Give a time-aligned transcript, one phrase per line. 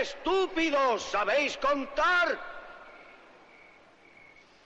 [0.00, 2.38] estúpidos, ¿sabéis contar?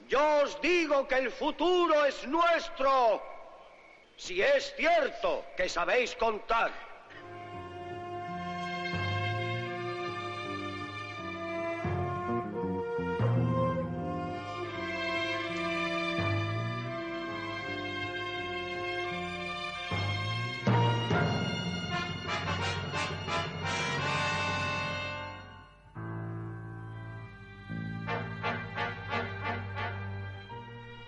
[0.08, 3.22] Yo os digo que el futuro es nuestro,
[4.16, 6.70] si es cierto que sabéis contar.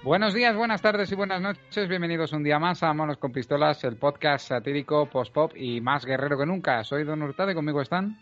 [0.06, 1.88] Buenos días, buenas tardes y buenas noches.
[1.88, 6.38] Bienvenidos un día más a Monos con Pistolas, el podcast satírico, post-pop y más guerrero
[6.38, 6.84] que nunca.
[6.84, 8.16] Soy Don Hurtado y conmigo están.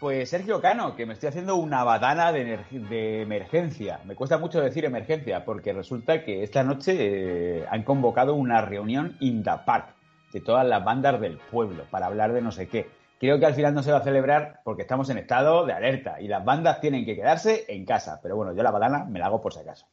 [0.00, 4.00] Pues Sergio Cano, que me estoy haciendo una badana de, de emergencia.
[4.04, 9.16] Me cuesta mucho decir emergencia, porque resulta que esta noche eh, han convocado una reunión
[9.20, 9.94] in the park
[10.32, 12.90] de todas las bandas del pueblo para hablar de no sé qué.
[13.20, 16.20] Creo que al final no se va a celebrar porque estamos en estado de alerta
[16.20, 18.18] y las bandas tienen que quedarse en casa.
[18.20, 19.86] Pero bueno, yo la badana me la hago por si acaso.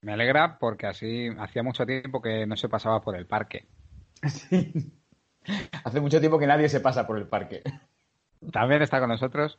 [0.00, 3.66] Me alegra porque así hacía mucho tiempo que no se pasaba por el parque.
[4.26, 4.92] Sí.
[5.84, 7.62] Hace mucho tiempo que nadie se pasa por el parque.
[8.52, 9.58] También está con nosotros.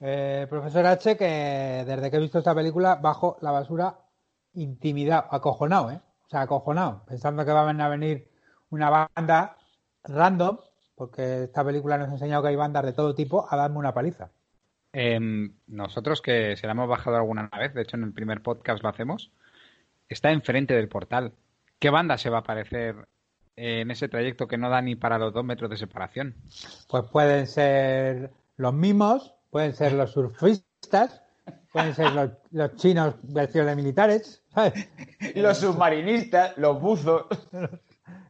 [0.00, 3.98] Eh, profesor H, que desde que he visto esta película, bajo la basura,
[4.54, 6.00] intimidad, acojonado, ¿eh?
[6.26, 8.30] O sea, acojonado, pensando que van a venir
[8.70, 9.56] una banda
[10.04, 10.58] random,
[10.94, 13.94] porque esta película nos ha enseñado que hay bandas de todo tipo, a darme una
[13.94, 14.30] paliza.
[14.92, 15.18] Eh,
[15.66, 18.88] nosotros que se la hemos bajado alguna vez, de hecho en el primer podcast lo
[18.88, 19.32] hacemos,
[20.08, 21.32] está enfrente del portal.
[21.78, 23.08] ¿Qué banda se va a aparecer
[23.56, 26.34] en ese trayecto que no da ni para los dos metros de separación?
[26.88, 31.22] Pues pueden ser los mimos, pueden ser los surfistas,
[31.72, 34.88] pueden ser los, los chinos versión de militares, ¿sabes?
[35.34, 37.26] Los submarinistas, los buzos.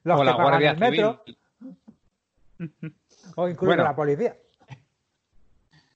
[0.04, 1.24] Los O que la pagan Guardia el metro,
[3.36, 3.84] o incluso Bueno.
[3.84, 4.36] la policía.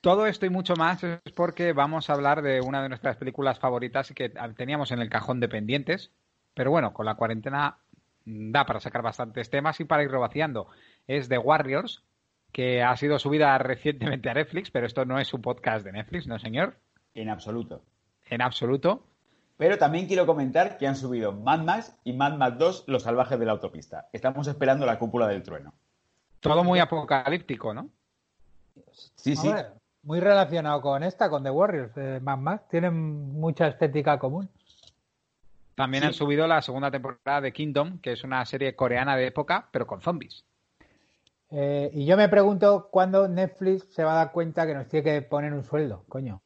[0.02, 3.60] Todo esto y mucho más es porque vamos a hablar de una de nuestras películas
[3.60, 6.10] favoritas y que teníamos en el cajón de pendientes.
[6.54, 7.78] Pero bueno, con la cuarentena
[8.24, 10.66] da para sacar bastantes temas y para ir vaciando.
[11.06, 12.02] Es The Warriors,
[12.50, 16.26] que ha sido subida recientemente a Netflix, pero esto no es un podcast de Netflix,
[16.26, 16.76] ¿no, señor?
[17.14, 17.84] En absoluto.
[18.26, 19.04] En absoluto.
[19.56, 23.38] Pero también quiero comentar que han subido Mad Max y Mad Max 2, Los Salvajes
[23.38, 24.08] de la Autopista.
[24.12, 25.72] Estamos esperando la cúpula del trueno.
[26.40, 27.88] Todo muy apocalíptico, ¿no?
[29.14, 29.48] Sí, sí.
[30.02, 32.68] Muy relacionado con esta, con The Warriors, eh, Mad Max.
[32.68, 32.94] Tienen
[33.38, 34.48] mucha estética común.
[35.74, 36.08] También Sí.
[36.08, 39.86] han subido la segunda temporada de Kingdom, que es una serie coreana de época, pero
[39.86, 40.44] con zombies.
[41.50, 45.04] Eh, y yo me pregunto cuándo Netflix se va a dar cuenta que nos tiene
[45.04, 46.40] que poner un sueldo, coño.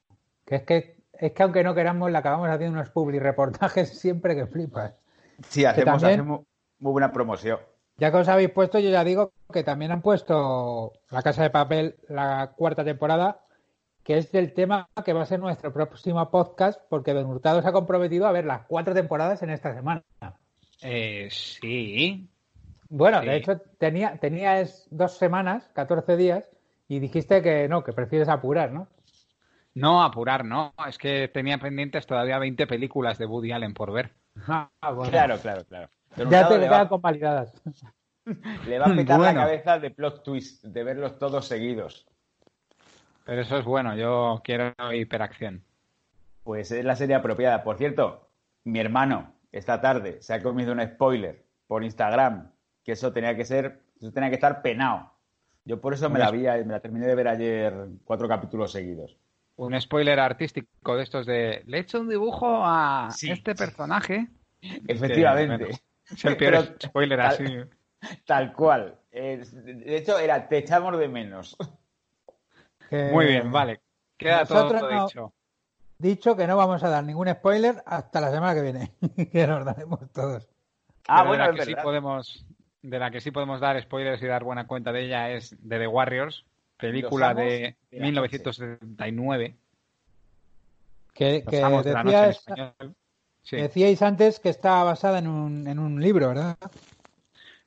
[0.45, 4.35] Que es que, es que aunque no queramos, le acabamos haciendo unos public reportajes siempre
[4.35, 4.95] que flipas.
[5.49, 6.41] Sí, hacemos, también- hacemos
[6.79, 7.59] muy buena promoción.
[7.99, 11.51] Ya que os habéis puesto, yo ya digo que también han puesto La Casa de
[11.51, 13.41] Papel, la cuarta temporada,
[14.07, 17.67] que es del tema que va a ser nuestro próximo podcast, porque Don Hurtado se
[17.67, 20.05] ha comprometido a ver las cuatro temporadas en esta semana.
[20.81, 22.29] Eh, sí.
[22.89, 23.27] Bueno, Sí.
[23.27, 26.49] de hecho, tenía, tenías dos semanas, 14 días,
[26.87, 28.87] y dijiste que no, que prefieres apurar, ¿no?
[29.75, 30.73] No, apurar, no.
[30.89, 34.13] Es que tenía pendientes todavía 20 películas de Woody Allen por ver.
[34.47, 35.11] Ah, bueno.
[35.11, 35.89] Claro, claro, claro.
[36.15, 37.63] Don Ya Hurtado te le, quedan va, convalidadas.
[38.69, 39.41] le va a petar Bueno.
[39.41, 42.07] la cabeza de plot twist, de verlos todos seguidos.
[43.27, 45.63] Pero eso es bueno, yo quiero hiperacción.
[46.45, 47.65] Pues es la serie apropiada.
[47.65, 48.29] Por cierto,
[48.65, 52.51] mi hermano esta tarde se ha comido un spoiler por Instagram,
[52.85, 55.13] que eso tenía que ser, eso tenía que estar penado.
[55.65, 59.17] Yo por eso me la vi, me la terminé de ver ayer cuatro capítulos seguidos.
[59.57, 63.31] Un spoiler artístico de estos de le he hecho un dibujo a Sí.
[63.33, 64.29] este personaje.
[64.87, 65.71] Efectivamente.
[66.09, 67.45] Es el peor Pero spoiler tal- así.
[68.25, 68.95] Tal cual.
[69.11, 71.57] De hecho, era te echamos de menos.
[72.89, 73.81] Que- Muy bien, vale.
[74.17, 75.33] Queda nosotros todo no- dicho.
[75.99, 78.93] Dicho que no vamos a dar ningún spoiler hasta la semana que viene,
[79.33, 80.47] que nos daremos todos.
[81.09, 82.47] Ah, Pero bueno, de la es que sí podemos
[82.83, 85.79] de la que sí podemos dar spoilers y dar buena cuenta de ella es de
[85.79, 86.45] The Warriors,
[86.77, 89.57] película de de la 1979.
[91.15, 92.95] Que, Los que amos de la noche en decías, español.
[93.43, 93.57] Sí.
[93.57, 96.57] decíais antes que está basada en un, en un libro, ¿verdad?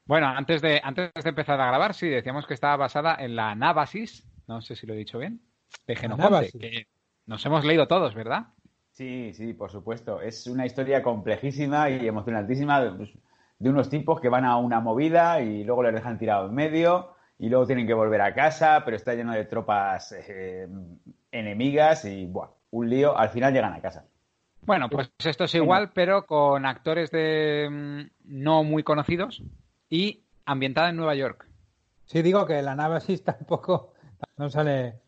[0.05, 3.55] Bueno, antes de, antes de empezar a grabar, sí, decíamos que estaba basada en la
[3.55, 5.39] Nábasis, no sé si lo he dicho bien,
[5.85, 6.87] de Genofonte, que
[7.27, 8.47] nos hemos leído todos, ¿verdad?
[8.93, 10.21] Sí, sí, por supuesto.
[10.21, 13.11] Es una historia complejísima y emocionantísima de, pues,
[13.59, 17.13] de unos tipos que van a una movida y luego les dejan tirado en medio
[17.37, 20.67] y luego tienen que volver a casa, pero está lleno de tropas eh,
[21.31, 23.15] enemigas y, buah, un lío.
[23.15, 24.07] Al final llegan a casa.
[24.63, 29.43] Bueno, pues esto es igual, pero con actores de mm, no muy conocidos
[29.91, 31.45] y ambientada en Nueva York.
[32.05, 33.93] Sí, digo que la nave así tampoco
[34.37, 34.99] no sale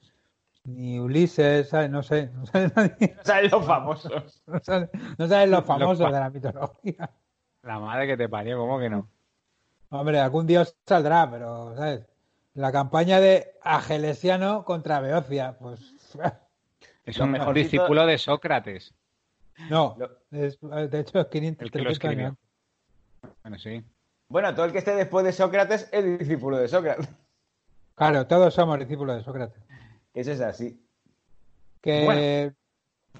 [0.66, 3.16] ni Ulises, no sé, no sabe nadie.
[3.18, 4.44] No sabes los famosos.
[4.46, 7.10] No saben los famosos fa- de la mitología.
[7.64, 9.08] La madre que te parió, ¿cómo que no?
[9.90, 12.06] Hombre, algún dios saldrá, pero, ¿sabes?
[12.54, 15.80] La campaña de Agelesiano contra Beocia, pues.
[17.06, 18.94] Es un mejorcito- discípulo de Sócrates.
[19.70, 19.98] No,
[20.32, 22.26] es- de hecho es 500 El que lo 300 escribió.
[22.28, 22.38] años.
[23.44, 23.84] Bueno, sí.
[24.30, 27.08] Bueno, todo el que esté después de Sócrates es discípulo de Sócrates.
[28.02, 29.62] Claro, todos somos discípulos de Sócrates.
[30.16, 30.84] Eso es así.
[31.82, 32.56] Que Bueno.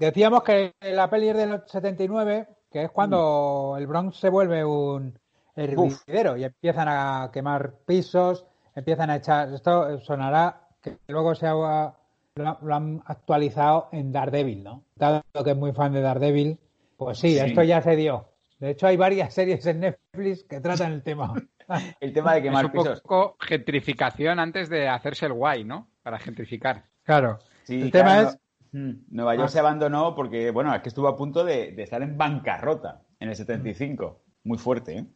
[0.00, 5.16] decíamos que la peli es del 79, que es cuando el Bronx se vuelve un
[5.54, 8.44] hervidero y empiezan a quemar pisos,
[8.74, 9.52] empiezan a echar.
[9.54, 11.94] Esto sonará que luego se ha, lo, ha-
[12.60, 14.82] lo han actualizado en Daredevil, ¿no?
[14.96, 16.58] Dado que es muy fan de Daredevil,
[16.96, 17.38] pues sí, Sí.
[17.38, 18.30] esto ya se dio.
[18.58, 21.34] De hecho, hay varias series en Netflix que tratan el tema.
[22.00, 23.00] El tema de Es quemar un pisos.
[23.00, 25.88] poco gentrificación antes de hacerse el guay, ¿no?
[26.02, 26.84] Para gentrificar.
[27.04, 27.38] Claro.
[27.64, 28.40] Sí, el tema claro, es no-
[28.74, 29.52] Mm, Nueva York Ah.
[29.52, 33.28] se abandonó porque, bueno, es que estuvo a punto de, de estar en bancarrota en
[33.28, 34.22] el 75.
[34.44, 35.06] Muy fuerte, ¿eh?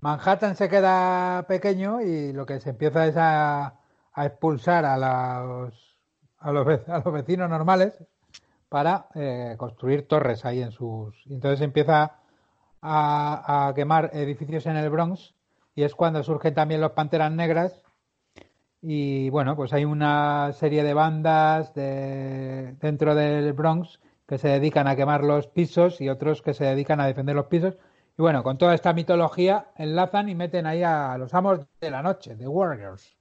[0.00, 3.74] Manhattan se queda pequeño y lo que se empieza es a,
[4.14, 5.98] a expulsar a los,
[6.38, 8.02] a, los, ve- a los vecinos normales
[8.70, 11.14] para eh, construir torres ahí en sus...
[11.26, 12.14] y Entonces empieza
[12.80, 15.34] a, a quemar edificios en el Bronx
[15.76, 17.82] y es cuando surgen también los Panteras Negras
[18.82, 24.86] y bueno, pues hay una serie de bandas de, dentro del Bronx que se dedican
[24.88, 27.76] a quemar los pisos y otros que se dedican a defender los pisos.
[28.18, 32.02] Y bueno, con toda esta mitología enlazan y meten ahí a los amos de la
[32.02, 33.15] noche, The Warriors.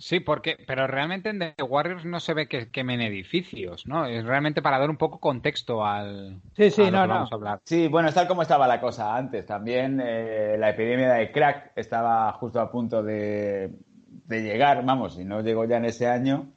[0.00, 4.06] Sí, porque, pero realmente en The Warriors no se ve que quemen edificios, ¿no?
[4.06, 6.40] Es realmente para dar un poco contexto al.
[6.56, 7.14] Sí, sí, a lo no, que no.
[7.14, 7.60] vamos a hablar.
[7.66, 9.44] Sí, bueno, es tal como estaba la cosa antes.
[9.44, 13.74] También eh, la epidemia de crack estaba justo a punto de,
[14.06, 16.50] de llegar, vamos, si no llegó ya en ese año.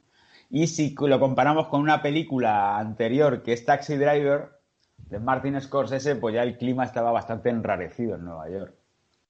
[0.48, 4.52] Y si lo comparamos con una película anterior que es Taxi Driver
[4.96, 8.74] de Martin Scorsese, pues ya el clima estaba bastante enrarecido en Nueva York.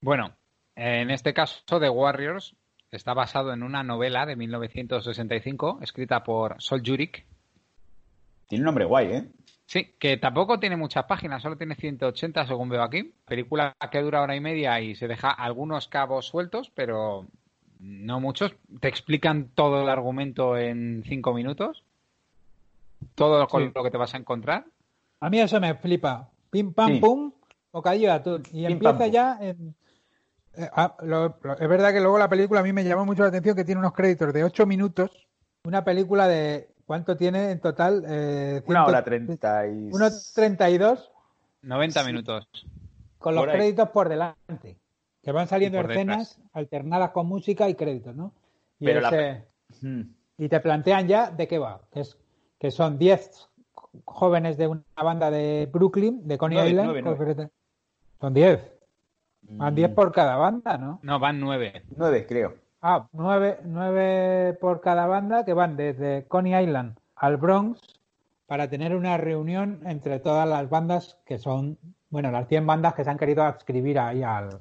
[0.01, 0.37] Bueno,
[0.77, 2.55] en este caso, The Warriors
[2.97, 7.25] está basado en una novela de 1965 escrita por Sol Jurik.
[8.49, 9.29] Tiene un nombre guay, ¿eh?
[9.67, 13.15] Sí, que tampoco tiene muchas páginas, solo tiene 180 según veo aquí.
[13.27, 17.27] Película que dura hora y media y se deja algunos cabos sueltos, pero
[17.81, 18.55] no muchos.
[18.81, 21.83] Te explican todo el argumento en cinco minutos.
[23.15, 23.73] Todo con Sí.
[23.75, 24.65] lo que te vas a encontrar.
[25.21, 26.29] A mí eso me flipa.
[26.51, 27.01] Pim, pam, Sí.
[27.01, 27.33] pum,
[27.73, 28.43] bocadillo de atún.
[28.53, 29.75] Y Pim, empieza pam, ya en...
[30.57, 33.23] eh, ah, lo- lo- es verdad que luego la película a mí me llamó mucho
[33.23, 35.11] la atención que tiene unos créditos de 8 minutos.
[35.65, 36.69] Una película de...
[36.87, 38.05] ¿Cuánto tiene en total?
[38.07, 39.91] Eh, Una hora treinta y...
[39.91, 41.11] 1.32
[41.63, 42.07] 90 Sí.
[42.07, 42.47] minutos.
[43.19, 43.53] con los ahí.
[43.55, 44.77] créditos por delante.
[45.23, 48.35] Que van saliendo escenas alternadas con música y créditos, ¿no?
[48.79, 49.45] Y, Pero la ese-
[49.81, 50.03] Hmm.
[50.37, 51.81] y te plantean ya de qué va.
[51.91, 52.19] Que, es,
[52.59, 53.49] que son 10
[54.05, 57.51] jóvenes de una banda de Brooklyn, de Coney Island.
[58.21, 58.61] Son 10.
[59.49, 61.01] Van 10 Mm, por cada banda, ¿no?
[61.03, 61.83] No, van nueve.
[61.97, 62.55] Nueve, creo.
[62.83, 67.81] Ah, 9, 9 por cada banda que van desde Coney Island al Bronx
[68.47, 71.79] para tener una reunión entre todas las bandas que son,
[72.11, 74.61] bueno, las 100 bandas que se han querido adscribir ahí al,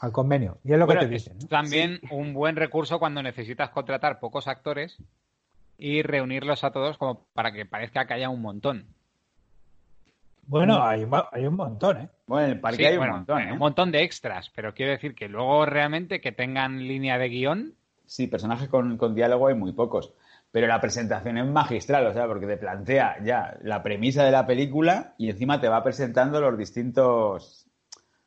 [0.00, 0.58] al convenio.
[0.64, 1.38] Y es lo Bueno, que te dicen.
[1.38, 1.48] ¿no?
[1.48, 4.98] también un buen recurso cuando necesitas contratar pocos actores
[5.76, 8.86] y reunirlos a todos como para que parezca que haya un montón.
[10.46, 12.08] Bueno, hay, hay un montón, ¿eh?
[12.26, 14.74] Bueno, en el parque Sí, hay un bueno, montón, eh, un montón de extras, pero
[14.74, 17.74] quiero decir que luego realmente que tengan línea de guion,
[18.06, 20.12] Sí, personajes con, con diálogo hay muy pocos.
[20.52, 24.46] Pero la presentación es magistral, o sea, porque te plantea ya la premisa de la
[24.46, 27.66] película y encima te va presentando los distintos.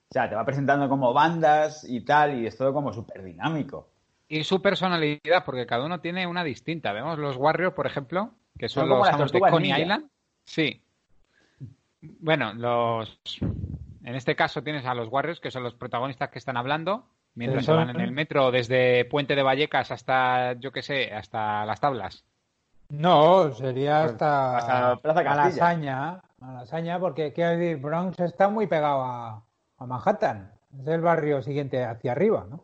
[0.09, 3.93] O sea, te va presentando como bandas y tal, y es todo como súper dinámico.
[4.27, 6.93] y su personalidad, porque cada uno tiene una distinta.
[6.93, 9.71] Vemos los Warriors, por ejemplo, que son, Son como los las de Coney.
[9.81, 10.09] Island.
[10.45, 10.83] Sí.
[12.01, 13.19] Bueno, los.
[13.41, 17.65] En este caso tienes a los Warriors, que son los protagonistas que están hablando, mientras
[17.65, 21.79] se van en el metro desde Puente de Vallecas hasta, yo qué sé, hasta las
[21.79, 22.23] tablas.
[22.89, 25.23] No, sería hasta, hasta Plaza.
[25.23, 29.43] Malasaña, Malasaña, porque quiero decir, Bronx está muy pegado a,
[29.77, 30.51] a Manhattan.
[30.79, 32.63] Es el barrio siguiente hacia arriba, ¿no?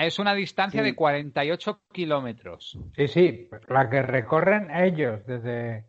[0.00, 0.86] Es una distancia Sí.
[0.86, 2.78] de 48 kilómetros.
[2.96, 5.84] Sí, sí, la que recorren ellos desde,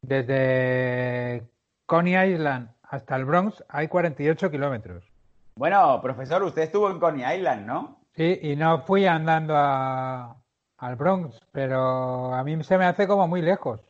[0.00, 1.42] desde
[1.86, 5.04] Coney Island hasta el Bronx hay 48 kilómetros.
[5.56, 7.98] Bueno, profesor, usted estuvo en Coney Island, ¿no?
[8.14, 10.36] Sí, y no fui andando a,
[10.78, 13.80] al Bronx, pero a mí se me hace como muy lejos.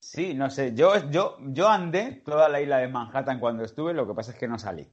[0.00, 0.74] Sí, no sé.
[0.74, 4.38] Yo, yo, yo andé toda la isla de Manhattan cuando estuve, lo que pasa es
[4.38, 4.88] que no salí.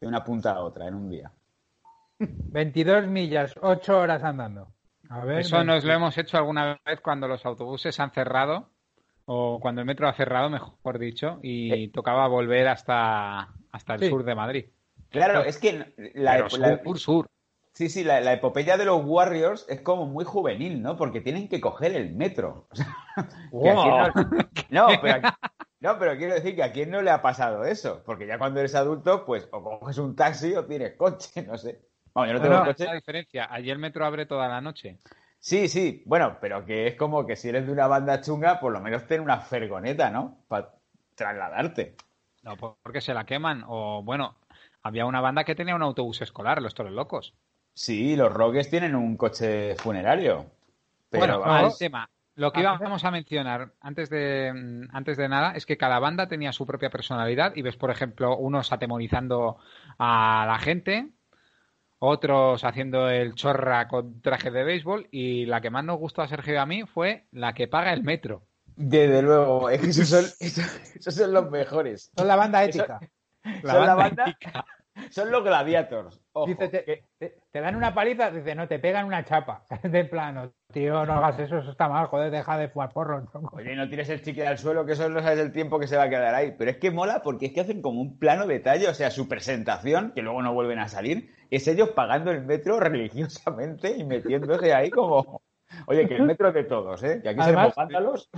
[0.00, 1.30] De una punta a otra en un día.
[2.18, 4.68] 22 millas, 8 horas andando.
[5.08, 8.68] A ver, Eso nos lo hemos hecho alguna vez cuando los autobuses han cerrado,
[9.32, 14.08] o cuando el metro ha cerrado, mejor dicho, y tocaba volver hasta, hasta el Sí.
[14.08, 14.64] sur de Madrid.
[15.10, 17.26] Claro, es que la, Pero la- sur, sur.
[17.72, 20.96] sí, sí, la, la epopeya de los Warriors es como muy juvenil, ¿no?
[20.96, 22.66] Porque tienen que coger el metro.
[23.52, 24.08] O sea, no,
[24.70, 25.28] no, pero,
[25.80, 28.02] no, pero quiero decir que a quién no le ha pasado eso.
[28.06, 31.80] Porque ya cuando eres adulto, pues o coges un taxi o tienes coche, no sé.
[32.14, 32.84] Vamos, yo no tengo Bueno, coche.
[32.84, 33.46] esa diferencia.
[33.52, 34.98] Allí el metro abre toda la noche.
[35.40, 38.72] Sí, sí, bueno, pero que es como que si eres de una banda chunga, por
[38.72, 40.36] lo menos ten una fergoneta, ¿no?
[40.48, 40.74] Para
[41.14, 41.94] trasladarte.
[42.42, 43.64] No, por- porque se la queman.
[43.66, 44.36] O bueno,
[44.82, 47.34] había una banda que tenía un autobús escolar, los toros locos.
[47.74, 50.46] Sí, los Roques tienen un coche funerario.
[51.10, 52.10] Pero bueno, vamos, al tema.
[52.36, 56.28] Lo que íbamos a mencionar antes de, mm, antes de nada es que cada banda
[56.28, 59.58] tenía su propia personalidad y ves, por ejemplo, unos atemorizando
[59.98, 61.10] a la gente,
[62.00, 66.28] otros haciendo el chorra con traje de béisbol y la que más nos gustó a
[66.28, 68.42] Sergio y a mí fue la que paga el metro.
[68.74, 70.64] desde luego, es que esos son, esos,
[70.96, 72.10] esos son los mejores.
[72.16, 73.00] Son la banda Eso- ética.
[73.62, 74.36] son la banda,
[75.10, 76.20] son los gladiators.
[76.32, 79.64] Ojo, Dice, te, que- te- te dan una paliza, dice, no, te pegan una chapa.
[79.82, 83.24] De plano, tío, no hagas eso, eso está mal, joder, deja de fumar porro.
[83.30, 83.56] tronco.
[83.56, 85.96] Oye, no tires el chicle al suelo, que eso no sabes el tiempo que se
[85.96, 86.54] va a quedar ahí.
[86.58, 89.28] Pero es que mola porque es que hacen como un plano detalle, o sea, su
[89.28, 94.72] presentación, que luego no vuelven a salir, es ellos pagando el metro religiosamente y metiéndose
[94.74, 95.42] ahí como.
[95.86, 97.20] Oye, que el metro es de todos, ¿eh?
[97.22, 98.28] Que aquí Además- vándalos.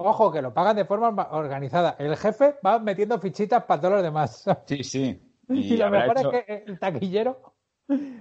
[0.00, 1.96] Ojo, que lo pagan de forma orga- organizada.
[1.98, 4.44] El jefe va metiendo fichitas para todos los demás.
[4.66, 5.20] Sí, sí.
[5.74, 7.54] Y, lo mejor hecho- es que el taquillero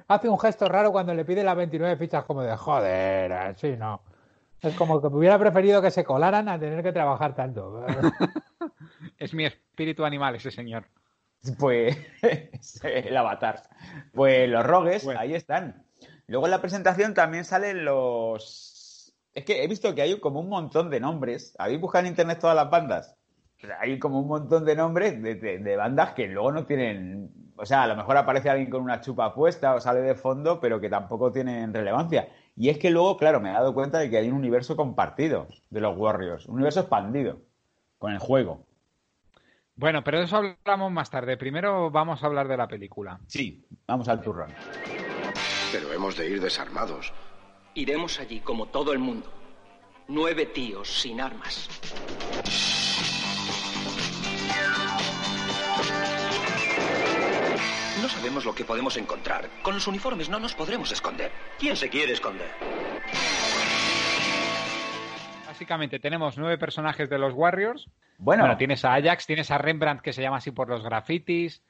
[0.07, 4.01] hace un gesto raro cuando le pide las 29 fichas como de joder, así no.
[4.61, 7.85] Es como que me hubiera preferido que se colaran a tener que trabajar tanto.
[9.17, 10.85] Es mi espíritu animal ese señor.
[11.59, 11.97] Pues
[12.83, 13.63] el avatar.
[14.13, 15.19] Pues los rogues, Bueno.
[15.19, 15.85] ahí están.
[16.27, 19.13] Luego en la presentación también salen los.
[19.33, 21.55] Es que he visto que hay como un montón de nombres.
[21.59, 23.16] ¿Habéis buscado en internet todas las bandas?
[23.79, 27.31] Hay como un montón de nombres de, de- de bandas que luego no tienen.
[27.55, 30.59] O sea, a lo mejor aparece alguien con una chupa puesta o sale de fondo,
[30.59, 32.29] pero que tampoco tienen relevancia.
[32.55, 35.47] Y es que luego, claro, me he dado cuenta de que hay un universo compartido
[35.71, 37.41] de los Warriors, un universo expandido
[37.97, 38.63] con el juego.
[39.75, 41.35] Bueno, pero de eso hablamos más tarde.
[41.37, 43.19] Primero vamos a hablar de la película.
[43.27, 44.51] Sí, vamos al turrón.
[45.71, 47.11] Pero hemos de ir desarmados.
[47.73, 49.31] Iremos allí como todo el mundo.
[50.07, 51.69] Nueve tíos sin armas.
[58.07, 59.49] No sabemos lo que podemos encontrar.
[59.61, 61.29] Con los uniformes no nos podremos esconder.
[61.59, 62.47] ¿Quién se quiere esconder?
[65.45, 67.89] Básicamente tenemos nueve personajes de los Warriors.
[68.17, 71.61] Bueno, Bueno, tienes a Ajax, tienes a Rembrandt, que se llama así por los grafitis.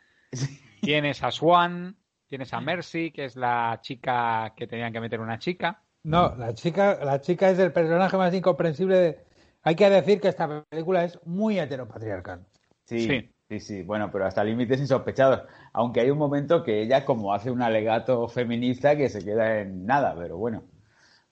[0.80, 5.40] Tienes a Swan, tienes a Mercy, que es la chica que tenían que meter una
[5.40, 5.82] chica.
[6.04, 8.96] No, la chica, la chica es el personaje más incomprensible.
[8.96, 9.26] de-
[9.64, 12.46] Hay que decir que esta película es muy heteropatriarcal.
[12.86, 13.32] Sí, Sí.
[13.50, 15.42] Sí, sí, Bueno, pero hasta límites insospechados.
[15.74, 19.86] Aunque hay un momento que ella como hace un alegato feminista que se queda en
[19.86, 20.64] nada, pero bueno.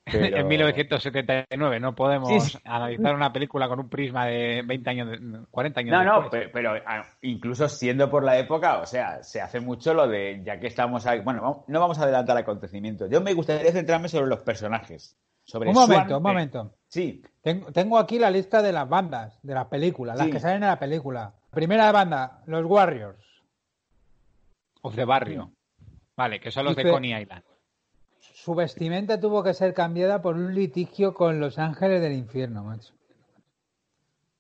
[0.12, 2.58] Pero- En 1979 no podemos Sí, sí.
[2.64, 5.20] analizar una película con un prisma de 20 años, de-
[5.50, 9.60] 40 años No, no, pero, ah, incluso siendo por la época, o sea, se hace
[9.60, 13.10] mucho lo de, ya que estamos ahí, bueno, no vamos a adelantar acontecimientos.
[13.10, 15.18] Yo me gustaría centrarme sobre los personajes.
[15.44, 16.74] Sobre Un Swan, momento, un eh, momento.
[16.88, 20.32] Sí, Tengo, tengo aquí la lista de las bandas de la película, las Sí.
[20.32, 21.34] que salen en la película.
[21.56, 23.26] Primera banda, los Warriors.
[24.82, 25.54] Of the Barrio.
[26.18, 27.44] Vale, que son los de Coney Island.
[28.20, 32.94] Su vestimenta tuvo que ser cambiada por un litigio con los ángeles del infierno, macho.
[32.94, 32.98] Se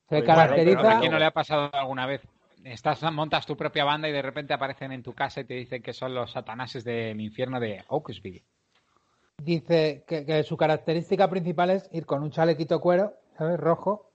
[0.10, 0.98] Pues bueno, caracteriza.
[0.98, 2.22] ¿A quién no le ha pasado alguna vez?
[2.66, 5.82] Estás, montas tu propia banda y de repente aparecen en tu casa y te dicen
[5.82, 8.44] que son los satanases del infierno de Oaksville.
[9.38, 13.58] Dice que, que su característica principal es ir con un chalequito cuero, ¿sabes?
[13.58, 14.12] Rojo.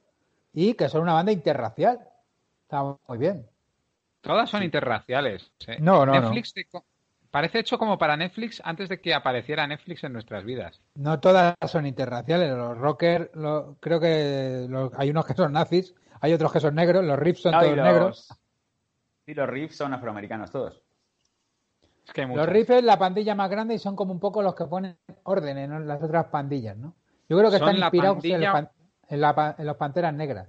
[0.53, 2.11] Y que son una banda interracial.
[2.71, 3.45] Está muy bien.
[4.21, 5.51] Todas son interraciales.
[5.67, 5.79] ¿eh?
[5.81, 6.85] No, no, Netflix te co-
[7.29, 10.81] parece hecho como para Netflix antes de que apareciera Netflix en nuestras vidas.
[10.95, 12.49] No todas son interraciales.
[12.57, 16.77] Los rockers, lo- creo que los- hay unos que son nazis, hay otros que son
[16.77, 18.29] negros, los riffs son No, y todos negros.
[19.27, 20.81] Sí, los riffs son afroamericanos todos.
[22.07, 24.43] Es que hay Los riffs es la pandilla más grande y son como un poco
[24.43, 26.95] los que ponen orden en las otras pandillas, ¿no?
[27.29, 28.71] Yo creo que Son están inspirados en, pandilla- pan-
[29.09, 30.49] en la pa- en los panteras negras.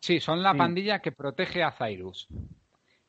[0.00, 0.58] Sí, son la Sí.
[0.58, 2.28] pandilla que protege a Cyrus.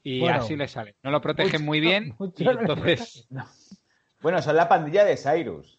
[0.04, 0.38] Y Bueno.
[0.38, 0.96] así le sale.
[1.04, 2.16] No lo protegen Mucho- muy bien.
[2.20, 3.28] no entonces,
[4.22, 5.78] Bueno, son la pandilla de Cyrus.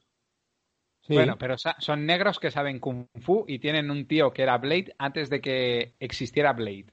[1.03, 1.15] Sí.
[1.15, 4.95] bueno, pero son negros que saben kung fu y tienen un tío que era Blade
[4.99, 6.87] antes de que existiera Blade.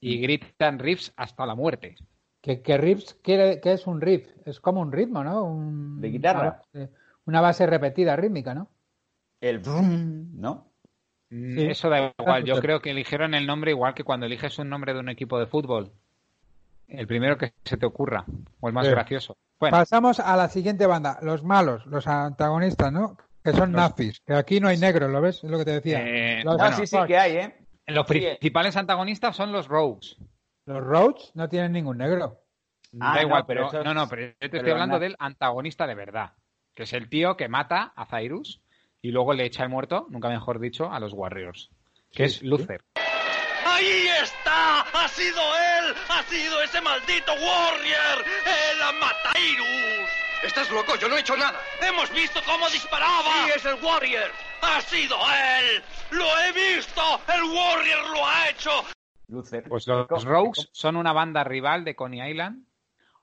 [0.00, 1.96] Y gritan riffs hasta la muerte.
[2.40, 5.42] Que, que riffs quiere, que es un riff, es como un ritmo, ¿no?
[5.44, 6.62] Un, ¿De guitarra?
[7.26, 8.70] una base repetida rítmica, ¿no?
[9.40, 10.67] El brum, ¿no?
[11.30, 11.66] Mm, Sí.
[11.66, 12.42] Eso da igual.
[12.44, 12.60] Yo Claro.
[12.62, 15.46] creo que eligieron el nombre igual que cuando eliges un nombre de un equipo de
[15.46, 15.92] fútbol.
[16.88, 18.24] El primero que se te ocurra.
[18.60, 18.92] O el más Sí.
[18.92, 19.36] gracioso.
[19.60, 23.16] Bueno, Pasamos a la siguiente banda, los malos, los antagonistas, ¿no?
[23.44, 25.42] Que son Los- nazis, que aquí no hay negros, ¿lo ves?
[25.44, 26.00] Es lo que te decía.
[26.00, 27.56] eh, los, No, bueno, sí, sí que hay, ¿eh?
[27.88, 28.12] los sí.
[28.14, 30.16] principales antagonistas son los Rogues.
[30.66, 32.40] los Roads no tienen ningún negro.
[33.00, 35.16] Ah, da no, igual, pero pero, no, no, pero yo te pero estoy hablando del
[35.18, 36.32] antagonista de verdad,
[36.74, 38.60] que es el tío que mata a Cyrus
[39.02, 41.70] y luego le echa el muerto, nunca mejor dicho, a los Warriors,
[42.12, 42.80] que es Luther.
[43.66, 44.80] ¡Ahí está!
[44.80, 45.94] ¡Ha sido él!
[46.08, 48.24] ¡Ha sido ese maldito Warrior!
[48.74, 50.08] ¡El Amatairus!
[50.44, 51.58] Estás loco, yo no he hecho nada.
[51.82, 53.22] ¡Hemos visto cómo disparaba!
[53.44, 54.30] ¡Sí es el Warrior!
[54.62, 55.82] ¡Ha sido él!
[56.10, 57.02] ¡Lo he visto!
[57.32, 58.70] ¡El Warrior lo ha hecho!
[59.28, 59.64] Luther.
[59.68, 62.64] Pues los, ¿Cómo- Rogues son una banda rival de Coney Island,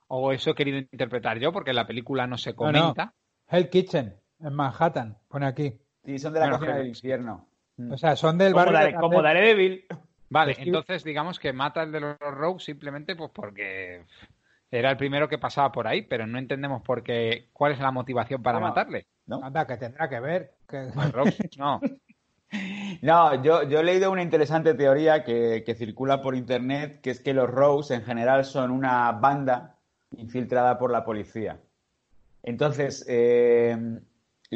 [0.07, 2.79] o eso he querido interpretar yo, porque en la película no se No, no.
[2.79, 3.13] comenta.
[3.49, 5.79] Hell Kitchen, en Manhattan, pone aquí.
[6.03, 7.47] Sí, son de la Bueno, cocina del infierno.
[7.91, 8.73] O sea, son del barrio.
[8.73, 9.21] Dare- de como.
[9.21, 9.85] Daredevil.
[10.29, 10.69] Vale, Pues sí.
[10.69, 14.05] entonces digamos que mata el de los Rogues simplemente pues porque
[14.71, 17.91] era el primero que pasaba por ahí, pero no entendemos por qué, cuál es la
[17.91, 18.69] motivación para Bueno.
[18.73, 19.05] matarle.
[19.27, 19.43] ¿no?
[19.43, 20.53] Anda, que tendrá que ver.
[20.67, 21.79] que- Rogues, no.
[23.01, 27.19] No, yo, yo he leído una interesante teoría que, que circula por internet, que es
[27.19, 29.75] que los Rose en general son una banda
[30.15, 31.59] infiltrada por la policía.
[32.43, 33.99] Entonces, eh,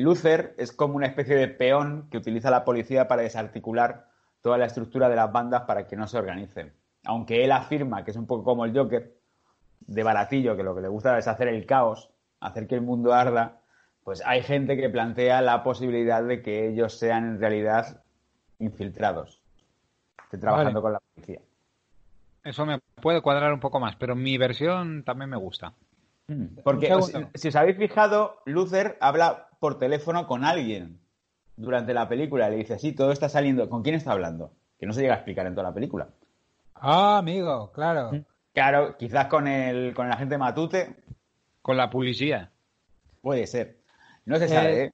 [0.01, 4.07] Luther es como una especie de peón que utiliza la policía para desarticular
[4.41, 6.73] toda la estructura de las bandas para que no se organicen.
[7.05, 9.15] Aunque él afirma que es un poco como el Joker,
[9.81, 13.13] de baratillo, que lo que le gusta es hacer el caos, hacer que el mundo
[13.13, 13.61] arda,
[14.03, 18.03] pues hay gente que plantea la posibilidad de que ellos sean en realidad
[18.59, 19.41] infiltrados,
[20.39, 20.81] trabajando Vale.
[20.81, 21.39] con la policía.
[22.43, 25.73] Eso me puede cuadrar un poco más, pero mi versión también me gusta.
[26.63, 27.29] Porque Un os- segundo.
[27.33, 30.99] si os habéis fijado, Luther habla por teléfono con alguien
[31.57, 32.49] durante la película.
[32.49, 33.69] Le dice, sí, todo está saliendo.
[33.69, 34.51] ¿Con quién está hablando?
[34.79, 36.09] Que no se llega a explicar en toda la película.
[36.75, 38.11] Ah, amigo, claro.
[38.53, 40.95] Claro, quizás con el, con el agente Matute,
[41.61, 42.51] Con la policía.
[43.21, 43.79] puede ser.
[44.25, 44.93] No se sabe, Eh, ¿eh?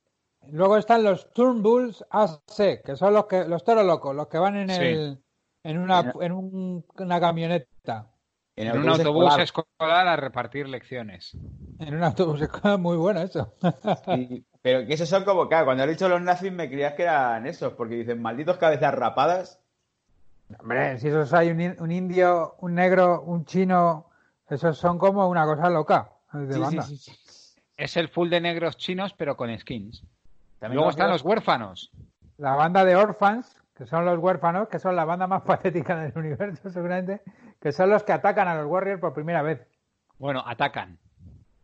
[0.51, 4.55] Luego están los Turnbulls AC, que son los que los toros locos, los que van
[4.55, 4.81] en Sí.
[4.81, 5.19] el
[5.63, 8.11] en una en un- una camioneta,
[8.55, 9.41] En, En un autobús autobús escolar.
[9.41, 11.35] escolar a repartir lecciones.
[11.79, 13.53] en un autobús escolar, muy bueno eso.
[14.05, 17.03] Sí, pero que esos son como, claro, cuando has dicho los nazis me creías que
[17.03, 19.59] eran esos, porque dicen malditos cabezas rapadas.
[20.59, 24.09] Hombre, si esos hay un, in- un indio, un negro, un chino,
[24.49, 26.81] esos son como una cosa loca de Sí, sí, banda.
[26.81, 27.11] sí, sí.
[27.77, 30.03] Es el full de negros chinos, pero con skins.
[30.57, 31.91] También Luego están los huérfanos.
[32.39, 36.17] La banda de Orphans, que son los huérfanos, que son la banda más patética del
[36.17, 37.21] universo seguramente,
[37.61, 39.61] que son los que atacan a los Warriors por primera vez.
[40.17, 40.97] Bueno, atacan.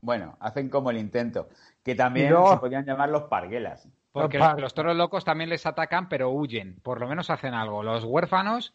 [0.01, 1.47] Bueno, hacen como el intento.
[1.83, 3.87] Que también se podrían llamar los parguelas.
[4.11, 6.75] Porque Los toros locos también les atacan, pero huyen.
[6.81, 7.81] Por lo menos hacen algo.
[7.81, 8.73] Los huérfanos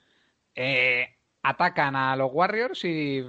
[0.54, 1.08] eh,
[1.42, 3.24] atacan a los Warriors y.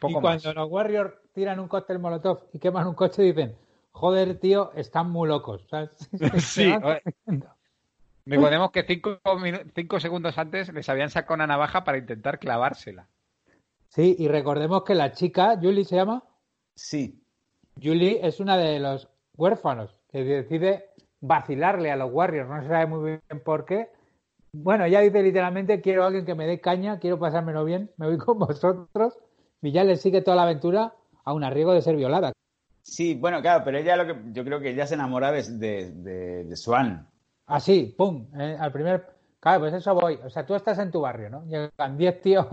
[0.00, 0.22] Poco y más.
[0.42, 3.54] cuando los Warriors tiran un cóctel molotov y queman un coche, dicen,
[3.92, 5.66] joder, tío, están muy locos.
[5.68, 5.90] ¿sabes?
[6.38, 6.74] Sí.
[8.26, 13.06] Recordemos que cinco, minu- cinco segundos antes les habían sacado una navaja para intentar clavársela.
[13.88, 16.22] Sí, y recordemos que la chica, Julie se llama,
[16.82, 17.22] Sí.
[17.80, 20.86] Julie es una de los huérfanos que decide
[21.20, 23.90] vacilarle a los Warriors, no se sabe muy bien por qué.
[24.52, 28.06] Bueno, ella dice literalmente, quiero a alguien que me dé caña, quiero pasármelo bien, me
[28.06, 29.18] voy con vosotros.
[29.60, 32.32] Y ya le sigue toda la aventura a un arriesgo de ser violada.
[32.82, 35.90] Sí, bueno, claro, pero ella lo que yo creo que ella se enamora de, de,
[35.92, 37.06] de- de Swan.
[37.46, 39.06] Así, pum, eh, al primer...
[39.38, 40.18] Claro, pues eso voy.
[40.24, 41.44] O sea, tú estás en tu barrio, ¿no?
[41.44, 42.46] Llegan 10 tíos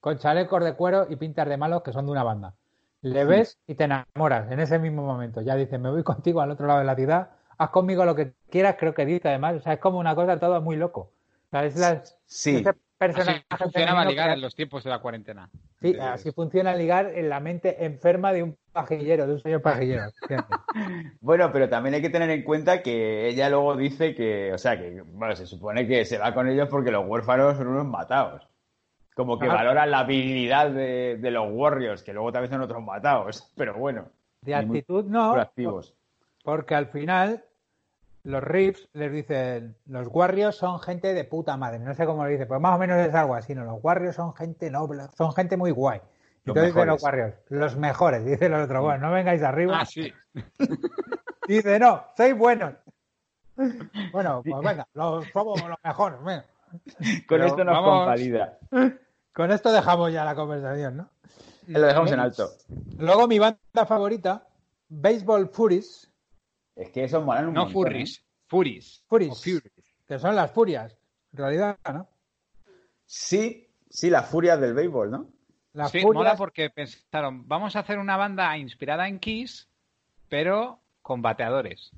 [0.00, 2.54] con chalecos de cuero y pintas de malos que son de una banda.
[3.02, 5.40] Le ves y te enamoras en ese mismo momento.
[5.40, 8.32] Ya dices, me voy contigo al otro lado de la ciudad, haz conmigo lo que
[8.50, 9.56] quieras, creo que dice además.
[9.56, 11.00] O sea, es como una cosa todo muy loco.
[11.00, 12.56] O sea, es la- Sí.
[12.56, 15.48] ese personaje Así funcionaba ligar que- en los tiempos de la cuarentena.
[15.80, 20.02] Sí, así funciona ligar en la mente enferma de un pajillero, de un señor pajillero.
[21.20, 24.76] Bueno, pero también hay que tener en cuenta que ella luego dice que, o sea,
[24.78, 28.46] que, bueno, se supone que se va con ellos porque los huérfanos son unos matados.
[29.18, 29.54] Como que Ah.
[29.54, 33.52] valoran la virilidad de, de los Warriors, que luego también son otros matados.
[33.56, 34.04] Pero bueno,
[34.42, 35.92] De muy actitud no, proactivos.
[36.44, 37.42] porque al final
[38.22, 41.80] los Riffs les dicen, los Warriors son gente de puta madre.
[41.80, 43.64] No sé cómo lo dice, pues más o menos es algo así, ¿no?
[43.64, 45.98] Los Warriors son gente noble, son gente muy guay.
[46.44, 47.02] Los Entonces dicen los.
[47.02, 49.80] Warriors, los mejores, dice el otro, bueno, no vengáis arriba.
[49.80, 50.12] Ah, sí.
[51.48, 52.74] Dice, no, sois buenos.
[54.12, 56.22] Bueno, pues venga, los, somos los mejores.
[56.22, 56.44] venga.
[56.70, 58.20] Con Pero esto nos vamos-.
[59.38, 61.10] Con esto dejamos ya la conversación, ¿no?
[61.68, 62.50] Lo dejamos en alto.
[62.98, 64.44] Luego mi banda favorita,
[64.88, 66.10] Baseball Furies,
[66.74, 68.22] Es que esos molan un No montón, Furries, ¿eh?
[68.48, 69.04] Furies.
[69.06, 69.30] Furies.
[69.30, 69.94] O Furies.
[70.08, 70.96] Que son las furias.
[71.32, 72.08] En realidad, ¿no?
[73.06, 75.28] Sí, sí, las furias del béisbol, ¿no?
[75.72, 76.14] Las Sí, furias.
[76.14, 79.68] mola porque pensaron, vamos a hacer una banda inspirada en Kiss,
[80.28, 81.92] pero con bateadores.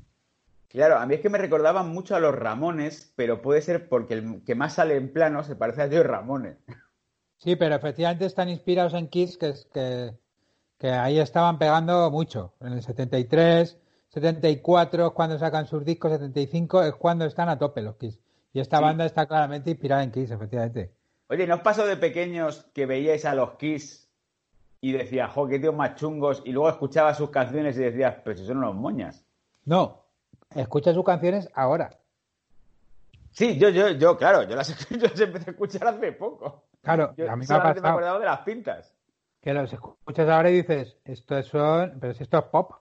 [0.68, 4.12] Claro, a mí es que me recordaban mucho a los Ramones, pero puede ser porque
[4.12, 6.58] el que más sale en plano se parece a Joe Ramones.
[7.42, 10.12] Sí, pero efectivamente están inspirados en Kiss, que, es, que,
[10.78, 12.52] que ahí estaban pegando mucho.
[12.60, 13.78] En el 73,
[14.10, 18.20] 74 es cuando sacan sus discos, 75 es cuando están a tope los Kiss.
[18.52, 18.82] Y esta Sí.
[18.84, 20.92] banda está claramente inspirada en Kiss, efectivamente.
[21.30, 24.06] Oye, ¿no os pasó de pequeños que veíais a los Kiss
[24.82, 26.42] y decías, jo, qué tíos más chungos?
[26.44, 29.24] Y luego escuchabas sus canciones y decías, pero si son unos moñas.
[29.64, 30.04] No,
[30.54, 31.88] escucha sus canciones ahora.
[33.30, 36.64] Sí, yo, yo, yo, claro, yo las, yo las empecé a escuchar hace poco.
[36.82, 38.94] Claro, Yo a mí me ha solamente me pasado acordaba de las pintas.
[39.40, 42.72] que los escuchas ahora y dices, esto son, pero si esto es pop.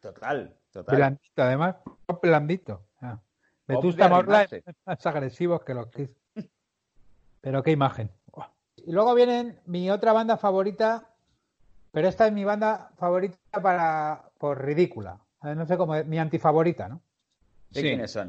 [0.00, 0.96] Total, total.
[0.96, 2.86] blandito, además, pop blandito.
[3.00, 3.20] Pop
[3.66, 6.10] Vetusta Morla es más agresivos que los Kiss.
[7.40, 8.10] Pero qué imagen.
[8.76, 11.08] Y luego vienen mi otra banda favorita,
[11.92, 15.20] pero esta es mi banda favorita para por ridícula.
[15.42, 17.00] No sé cómo es, mi antifavorita, ¿no?
[17.70, 17.86] ¿De Sí.
[17.88, 18.28] quiénes son?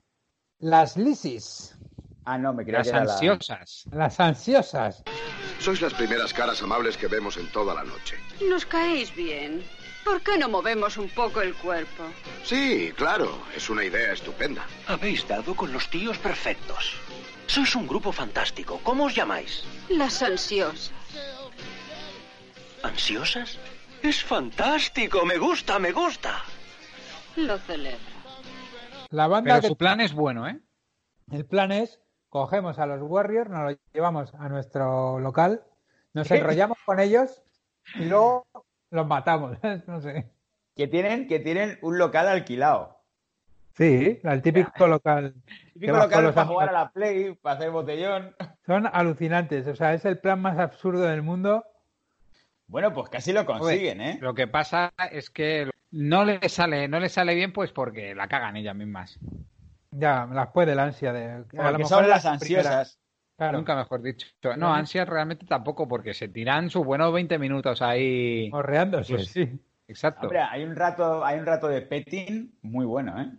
[0.60, 1.78] Las Lisis,
[2.26, 3.86] Ah, no, me creía Las que era la- ansiosas.
[3.92, 5.04] las ansiosas.
[5.60, 8.18] Sois las primeras caras amables que vemos en toda la noche.
[8.50, 9.64] Nos caéis bien.
[10.04, 12.04] ¿Por qué no movemos un poco el cuerpo?
[12.44, 14.66] Sí, claro, es una idea estupenda.
[14.88, 16.94] Habéis dado con los tíos perfectos.
[17.48, 18.80] Sois un grupo fantástico.
[18.84, 19.64] ¿Cómo os llamáis?
[19.90, 20.92] Las ansiosas.
[22.84, 23.58] ¿Ansiosas?
[24.04, 25.26] Es fantástico.
[25.26, 26.44] Me gusta, me gusta.
[27.36, 28.00] Lo celebro.
[29.10, 30.60] La banda Pero que su plan es bueno, ¿eh?
[31.32, 35.64] el plan es cogemos a los Warriors, nos los llevamos a nuestro local,
[36.14, 36.38] nos ¿Qué?
[36.38, 37.44] enrollamos con ellos
[37.96, 38.46] y luego
[38.92, 39.58] los matamos.
[39.88, 40.32] no sé.
[40.76, 42.96] Que tienen, que tienen un local alquilado.
[43.78, 45.36] Sí, el típico local.
[45.74, 48.34] Típico local los para jugar a la Play, para hacer botellón.
[48.66, 49.68] Son alucinantes.
[49.68, 51.66] O sea, es el plan más absurdo del mundo.
[52.68, 54.18] Bueno, pues casi lo consiguen, ¿eh?
[54.22, 58.28] Lo que pasa es que no le sale, no le sale bien, pues porque la
[58.28, 59.20] cagan ellas mismas.
[59.98, 61.26] Ya, las puede la ansia de.
[61.32, 62.26] a lo Porque mejor son las primeras.
[62.26, 63.00] ansiosas.
[63.38, 63.58] Claro.
[63.58, 64.28] Nunca mejor dicho.
[64.44, 64.74] No, Claro.
[64.74, 68.50] ansias realmente tampoco, porque se tiran sus buenos 20 minutos ahí.
[68.52, 69.60] Morreándose, Pues- sí.
[69.88, 70.22] Exacto.
[70.28, 73.32] Hombre, hay un rato, hay un rato de petting muy bueno, ¿eh?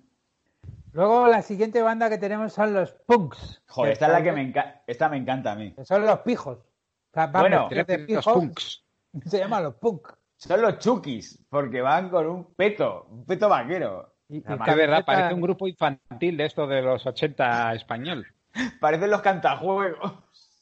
[0.93, 3.63] Luego la siguiente banda que tenemos son los punks.
[3.69, 5.73] Joder, esta es la que me encanta, esta me encanta a mí.
[5.75, 6.59] que Son los pijos.
[6.59, 6.65] O
[7.13, 8.85] sea, van Bueno, de Los pijos, punks.
[9.27, 10.09] Se llaman los punk.
[10.37, 14.15] Son los chukis, porque van con un peto, un peto vaquero.
[14.29, 18.27] Y, y Es verdad, camiseta- parece un grupo infantil de esto de los 80 español.
[18.81, 20.13] Parecen los cantajuegos.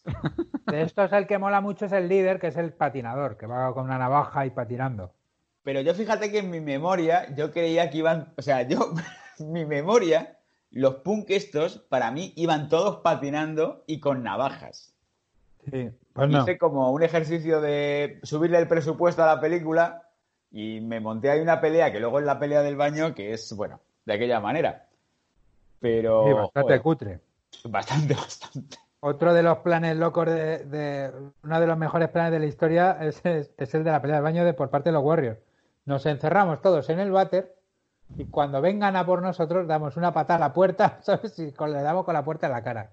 [0.67, 3.73] De estos el que mola mucho es el líder, que es el patinador, que va
[3.73, 5.15] con una navaja y patinando.
[5.63, 8.93] Pero yo fíjate que en mi memoria, yo creía que iban, o sea, yo,
[9.39, 10.39] en mi memoria,
[10.71, 14.95] los punk estos, para mí, iban todos patinando y con navajas.
[15.71, 16.43] Sí, pues no.
[16.43, 20.04] Hice como un ejercicio de subirle el presupuesto a la película
[20.55, 23.53] y me monté ahí una pelea que luego es la pelea del baño, que es,
[23.57, 24.87] bueno, de aquella manera.
[25.81, 26.25] Pero.
[26.25, 27.21] Sí, bastante joder, cutre.
[27.65, 28.77] bastante, bastante.
[29.01, 31.13] Otro de los planes locos de, de-
[31.43, 34.17] uno de los mejores planes de la historia es, es- es el de la pelea
[34.17, 35.39] del baño de por parte de los Warriors.
[35.85, 37.55] Nos encerramos todos en el váter
[38.17, 41.39] y cuando vengan a por nosotros damos una patada a la puerta, ¿sabes?
[41.39, 42.91] Y con- le damos con la puerta en la cara.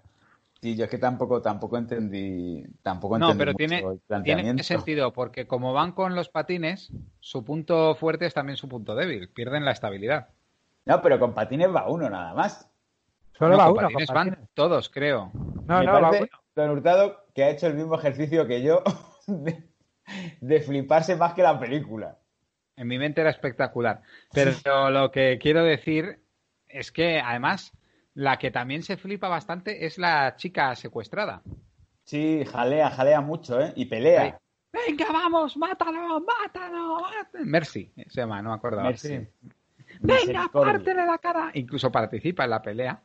[0.61, 2.63] Sí, yo es que tampoco, tampoco entendí.
[2.83, 6.93] Tampoco No, entendí pero mucho tiene, el tiene sentido, porque como van con los patines,
[7.19, 9.29] su punto fuerte es también su punto débil.
[9.29, 10.29] Pierden la estabilidad.
[10.85, 12.69] No, pero con patines va uno nada más.
[13.33, 13.81] Solo No, va con uno.
[13.81, 14.49] patines con van patines.
[14.53, 15.31] todos, creo.
[15.33, 16.27] No, Me no, va uno.
[16.55, 18.83] Don Hurtado, que ha hecho el mismo ejercicio que yo
[19.27, 19.69] de,
[20.41, 22.19] de fliparse más que la película.
[22.75, 24.01] En mi mente era espectacular.
[24.33, 26.21] Pero lo que quiero decir
[26.67, 27.73] es que, además,
[28.13, 31.41] la que también se flipa bastante es la chica secuestrada.
[32.03, 33.73] Sí, jalea, jalea mucho, ¿eh?
[33.75, 34.39] Y pelea.
[34.73, 37.45] Venga, vamos, mátalo, mátalo, mátalo.
[37.45, 38.81] Mercy, se llama, no me acuerdo.
[38.81, 39.27] Mercy.
[39.99, 41.51] Venga, pártele la cara.
[41.53, 43.01] Incluso participa en la pelea.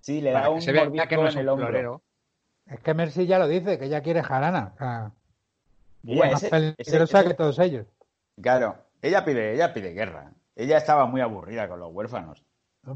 [0.00, 1.66] Sí, le da un se vea que no es en el un hombro.
[1.68, 2.02] florero.
[2.66, 4.72] Es que Mercy ya lo dice, que ella quiere jarana.
[4.74, 5.12] O sea,
[6.06, 7.86] Ella, más ese- peligrosa ese- que todos ellos.
[8.40, 10.32] Claro, ella pide, ella pide guerra.
[10.56, 12.42] Ella estaba muy aburrida con los huérfanos.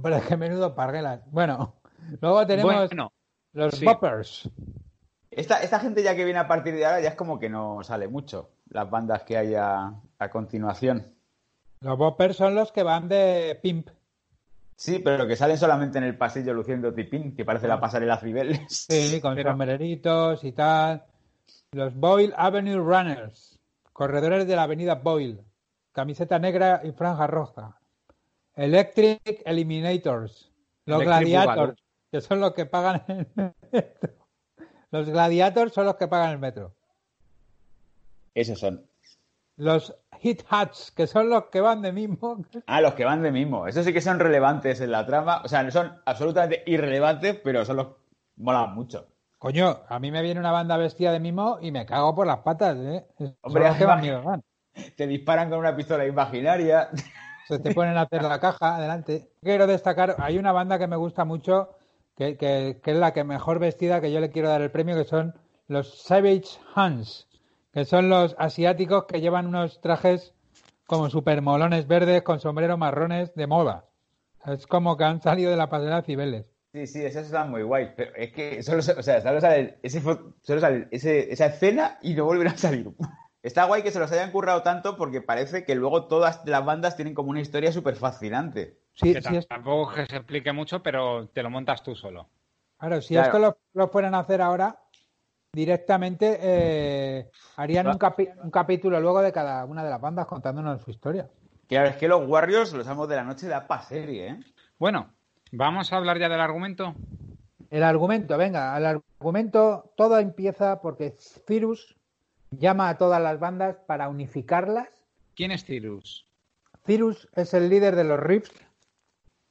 [0.02, 1.20] Pero es que menudo parguelas.
[1.30, 1.74] Bueno,
[2.20, 3.12] luego tenemos Bueno,
[3.52, 3.84] los sí.
[3.84, 4.50] boppers.
[5.30, 7.82] Esta, esta gente ya que viene a partir de ahora ya es como que no
[7.84, 8.50] sale mucho.
[8.70, 11.14] Las bandas que hay a, a continuación.
[11.80, 13.88] Los boppers son los que van de pimp.
[14.76, 18.60] Sí, pero que salen solamente en el pasillo luciendo tipín, que parece la pasarela Cibeles.
[18.88, 21.04] Sí, con Pero- sombreritos y tal.
[21.72, 23.58] Los Boyle Avenue Runners.
[23.92, 25.40] Corredores de la avenida Boyle.
[25.92, 27.77] Camiseta negra y franja roja.
[28.58, 30.50] Electric Eliminators.
[30.84, 34.10] Los Electric Gladiators, que son los que pagan el metro.
[34.90, 36.74] Los Gladiators son los que pagan el metro.
[38.34, 38.84] Esos son.
[39.56, 42.44] Los Hit Hats, que son los que van de mismo.
[42.66, 43.68] Ah, los que van de mismo.
[43.68, 45.42] Esos sí que son relevantes en la trama.
[45.44, 47.88] O sea, son absolutamente irrelevantes, pero son los
[48.36, 49.06] molan mucho.
[49.38, 52.38] Coño, a mí me viene una banda vestida de mimo y me cago por las
[52.38, 53.06] patas, ¿eh?
[53.42, 54.42] Hombre, que dan.
[54.96, 56.90] Te disparan con una pistola imaginaria.
[57.48, 59.30] Se te ponen a hacer la caja, adelante.
[59.42, 61.70] Quiero destacar, hay una banda que me gusta mucho,
[62.14, 65.04] que, que- es la que mejor vestida, que yo le quiero dar el premio, que
[65.04, 65.34] son
[65.66, 67.26] los Savage Hands,
[67.72, 70.34] que son los asiáticos que llevan unos trajes
[70.86, 73.86] como super molones verdes con sombreros marrones de moda.
[74.46, 76.46] Es como que han salido de la pasarela Cibeles.
[76.72, 77.92] Sí, sí, esos están muy guay.
[77.96, 82.14] Pero es que solo, o sea, solo sale, ese, solo sale ese- esa escena y
[82.14, 82.90] no volverá a salir.
[83.48, 86.96] Está guay que se los hayan currado tanto porque parece que luego todas las bandas
[86.96, 88.78] tienen como una historia súper fascinante.
[88.92, 92.28] Sí, Que sí, es- tampoco que se explique mucho, pero te lo montas tú solo.
[92.78, 93.28] claro, si Claro.
[93.28, 94.78] esto lo, lo fueran a hacer ahora,
[95.54, 100.82] directamente eh, harían un, capi- un capítulo luego de cada una de las bandas contándonos
[100.82, 101.30] su historia.
[101.68, 104.40] Claro, es que los Warriors, los amos de la noche, da pa' serie, ¿eh?
[104.78, 105.14] Bueno,
[105.52, 106.94] vamos a hablar ya del argumento.
[107.70, 111.97] El argumento, venga, el argumento, todo empieza porque Cyrus
[112.50, 114.88] llama a todas las bandas para unificarlas.
[115.34, 116.26] ¿Quién es Cyrus?
[116.86, 118.50] Cyrus es el líder de los Rips.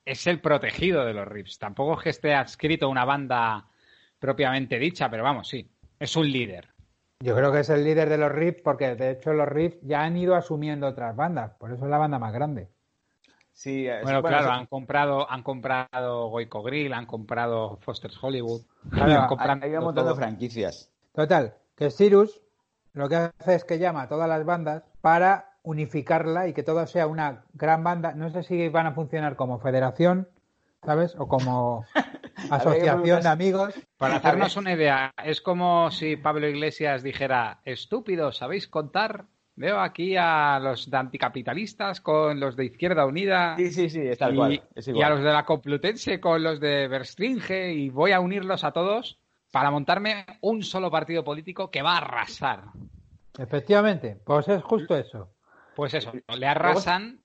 [0.05, 1.59] Es el protegido de los Rips.
[1.59, 3.67] Tampoco es que esté adscrito a una banda
[4.19, 5.69] propiamente dicha, pero vamos, sí.
[5.99, 6.69] Es un líder.
[7.19, 10.03] Yo creo que es el líder de los Rips porque de hecho los Rips ya
[10.03, 12.69] han ido asumiendo otras bandas, por eso es la banda más grande.
[13.51, 18.61] Sí, es- Bueno, claro, eso- han comprado, han comprado Goico Grill, han comprado Foster's Hollywood.
[18.91, 20.15] Claro, han hay, comprado hay un montón de todo.
[20.15, 20.91] franquicias.
[21.13, 22.39] Total, que Cyrus
[22.97, 26.85] lo que hace es que llama a todas las bandas para unificarla y que todo
[26.87, 28.13] sea una gran banda.
[28.13, 30.29] No sé si van a funcionar como federación,
[30.83, 31.15] ¿sabes?
[31.17, 31.85] O como
[32.49, 33.73] asociación de amigos.
[33.97, 39.25] Para hacernos una idea, es como si Pablo Iglesias dijera, estúpidos, ¿sabéis contar?
[39.55, 44.19] Veo aquí a los de anticapitalistas con los de Izquierda Unida Sí, sí, sí, es
[44.19, 44.63] tal y, cual.
[44.75, 45.05] Es y igual.
[45.05, 49.19] a los de la Complutense con los de Verstringe y voy a unirlos a todos
[49.57, 52.65] para montarme un solo partido político que va a arrasar.
[53.39, 55.33] Efectivamente, pues es justo eso.
[55.75, 57.23] Pues eso, le arrasan,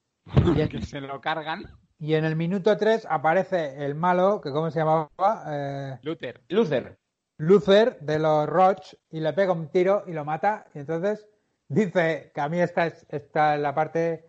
[0.56, 1.66] Y en, que se lo cargan.
[1.98, 5.10] y en el minuto 3 aparece el malo, que ¿cómo se llamaba?
[5.46, 6.40] Eh, Luther.
[6.48, 6.98] Luther.
[7.36, 10.64] Luther de los Roch y le pega un tiro y lo mata.
[10.74, 11.26] Y entonces
[11.68, 14.24] dice que a mí esta es, esta es la parte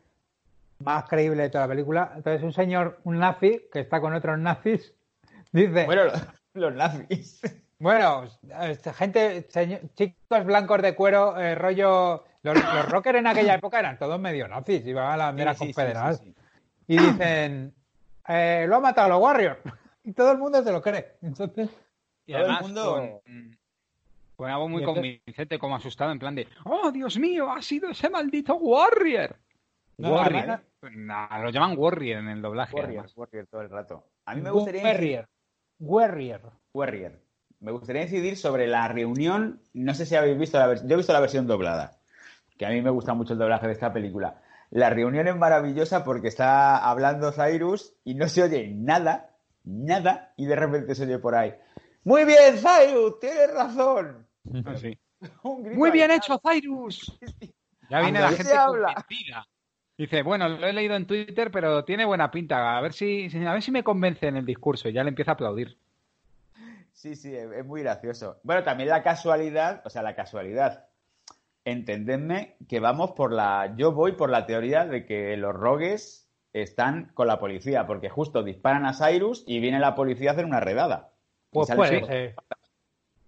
[0.80, 2.12] más creíble de toda la película.
[2.18, 4.94] Entonces un señor, un nazi, que está con otros nazis,
[5.54, 6.22] dice, bueno, Bueno, los,
[6.54, 7.40] los nazis.
[8.70, 12.24] Este, gente, señor- chicos blancos de cuero, eh, rollo...
[12.44, 15.60] Los, los rockers en aquella época eran todos medio nazis, iban a la bandera Sí,
[15.60, 16.16] sí, sí, confederal.
[16.18, 16.36] sí, sí.
[16.88, 17.74] Y dicen,
[18.28, 19.60] eh, lo ha matado los Warriors.
[20.06, 21.14] Y todo el mundo se lo cree.
[21.22, 21.70] Entonces,
[22.26, 23.58] Y Todo el además mundo- con,
[24.36, 27.50] con algo muy entonces- convincente, como asustado, en plan de ¡Oh, Dios mío!
[27.50, 29.38] ¡Ha sido ese maldito Warrior!
[29.98, 30.60] No, Warrior.
[30.82, 32.76] además- lo llaman Warrior en el doblaje.
[32.76, 33.14] Warrior, además.
[33.18, 34.04] Warrior todo el rato.
[34.26, 35.30] A mí me gustaría Warrior.
[35.80, 36.42] Warrior.
[36.74, 37.20] Warrior.
[37.64, 39.62] Me gustaría incidir sobre la reunión.
[39.74, 40.90] No sé si habéis visto la versión.
[40.90, 41.98] Yo he visto la versión doblada.
[42.58, 44.42] Que a mí me gusta mucho el doblaje de esta película.
[44.70, 50.46] La reunión es maravillosa porque está hablando Cyrus y no se oye nada, nada, y
[50.46, 51.54] de repente se oye por ahí.
[52.04, 54.28] Muy bien, Cyrus, tienes razón.
[54.76, 55.00] Sí.
[55.44, 57.18] Un grito Muy bien hecho, Cyrus.
[57.90, 59.48] Ya viene la gente convencida.
[59.98, 62.78] Dice, bueno, lo he leído en Twitter, pero tiene buena pinta.
[62.78, 64.90] A ver si, a ver si me convence en el discurso.
[64.90, 65.78] Y ya le empieza a aplaudir.
[67.04, 68.38] Sí, sí, es, es muy gracioso.
[68.44, 70.86] Bueno, también la casualidad, o sea, la casualidad.
[71.66, 73.74] Entendedme que vamos por la.
[73.76, 78.42] Yo voy por la teoría de que los rogues están con la policía, porque justo
[78.42, 81.12] disparan a Cyrus y viene la policía a hacer una redada.
[81.50, 82.36] Pues puede ser.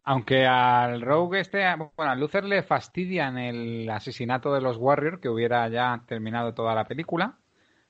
[0.05, 5.27] Aunque al Rogue este, bueno, a Luther le fastidian el asesinato de los Warriors, que
[5.27, 7.39] hubiera ya terminado toda la película,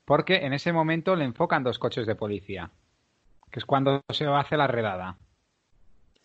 [0.03, 2.71] porque en ese momento le enfocan dos coches de policía,
[3.51, 5.19] que es cuando se hace la redada.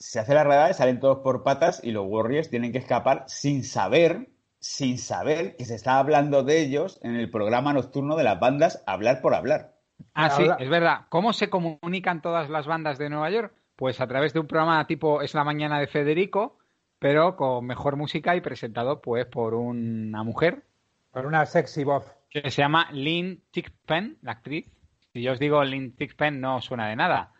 [0.00, 3.24] Se hace la redada y salen todos por patas y los Warriors tienen que escapar
[3.26, 8.24] sin saber, sin saber que se está hablando de ellos en el programa nocturno de
[8.24, 9.74] las bandas Hablar por Hablar.
[10.14, 11.02] Ah, sí, es verdad.
[11.10, 13.52] ¿Cómo se comunican todas las bandas de Nueva York?
[13.76, 16.56] Pues a través de un programa tipo Es la mañana de Federico,
[16.98, 20.64] pero con mejor música y presentado pues por una mujer
[21.12, 22.10] Por una sexy voz.
[22.30, 24.66] que se llama Lynn Thigpen, la actriz.
[25.12, 27.32] Si yo os digo Lynn Thigpen no suena de nada.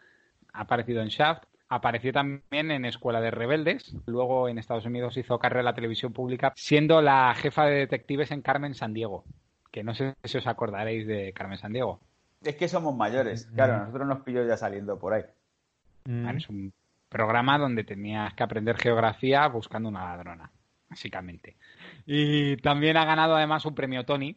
[0.53, 5.39] Ha aparecido en Shaft, apareció también en Escuela de Rebeldes, luego en Estados Unidos hizo
[5.39, 9.25] carrera en la televisión pública siendo la jefa de detectives en Carmen San Diego,
[9.71, 12.01] que no sé si os acordaréis de Carmen San Diego.
[12.43, 13.47] Es que somos mayores.
[13.55, 15.23] Claro, nosotros nos pilló ya saliendo por ahí.
[16.07, 16.29] Mm.
[16.37, 16.73] Es un
[17.09, 20.51] programa donde tenías que aprender geografía buscando una ladrona,
[20.89, 21.57] básicamente.
[22.05, 24.37] Y también ha ganado además un premio Tony.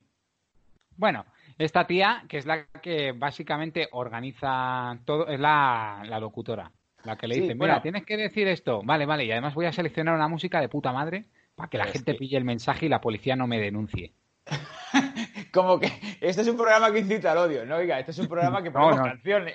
[0.98, 1.26] Bueno,
[1.58, 6.72] esta tía, que es la que básicamente organiza todo, es la, la locutora.
[7.04, 7.74] La que le Sí, dice, bueno.
[7.74, 8.82] mira, tienes que decir esto.
[8.84, 9.26] Vale, vale.
[9.26, 12.18] Y además voy a seleccionar una música de puta madre para que la gente que-
[12.18, 14.14] pille el mensaje y la policía no me denuncie.
[15.52, 15.88] Como que
[16.22, 17.76] este es un programa que incita al odio, ¿no?
[17.78, 19.04] Oiga, este es un programa que No, ponemos no.
[19.04, 19.54] canciones.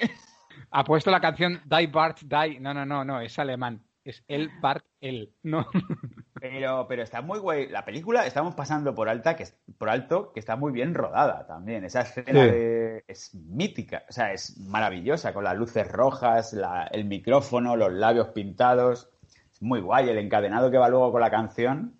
[0.70, 2.60] Ha puesto la canción Die Bart Die.
[2.60, 3.82] No, no, no, no, es alemán.
[4.08, 5.34] Es el Bart el.
[5.42, 5.66] No.
[6.40, 7.66] Pero, pero está muy guay.
[7.68, 11.44] La película estamos pasando por alta, que es- por alto, que está muy bien rodada
[11.48, 11.84] también.
[11.84, 12.50] Esa escena Sí.
[12.50, 17.92] de- es mítica, o sea, es maravillosa, con las luces rojas, la- el micrófono, los
[17.92, 19.10] labios pintados.
[19.52, 20.08] Es muy guay.
[20.10, 21.98] El encadenado que va luego con la canción.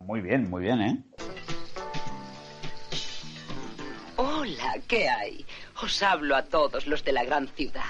[0.00, 1.04] Muy bien, muy bien, ¿eh?
[4.16, 5.46] Hola, ¿qué hay?
[5.82, 7.82] Os hablo a todos los de la gran ciudad,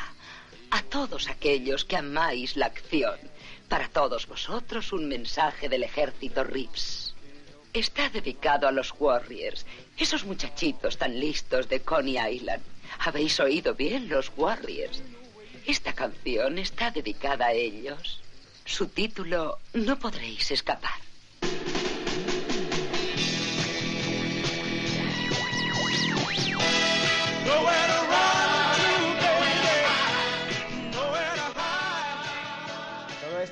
[0.70, 3.16] a todos aquellos que amáis la acción.
[3.72, 7.14] Para todos vosotros un mensaje del ejército Rips.
[7.72, 9.64] Está dedicado a los Warriors,
[9.96, 12.62] esos muchachitos tan listos de Coney Island.
[12.98, 15.02] ¿Habéis oído bien los Warriors?
[15.66, 18.20] Esta canción está dedicada a ellos.
[18.66, 21.00] Su título No podréis escapar.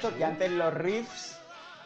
[0.09, 1.41] Que antes los riffs,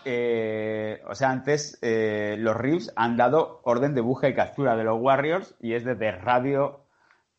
[0.05, 4.85] eh, o sea, antes eh, los riffs han dado orden de búsqueda y captura de
[4.85, 6.81] los Warriors y es desde radio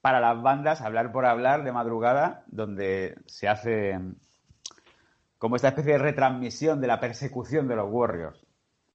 [0.02, 4.00] para las bandas, hablar por hablar de madrugada, donde se hace
[5.38, 8.46] como esta especie de retransmisión de la persecución de los Warriors.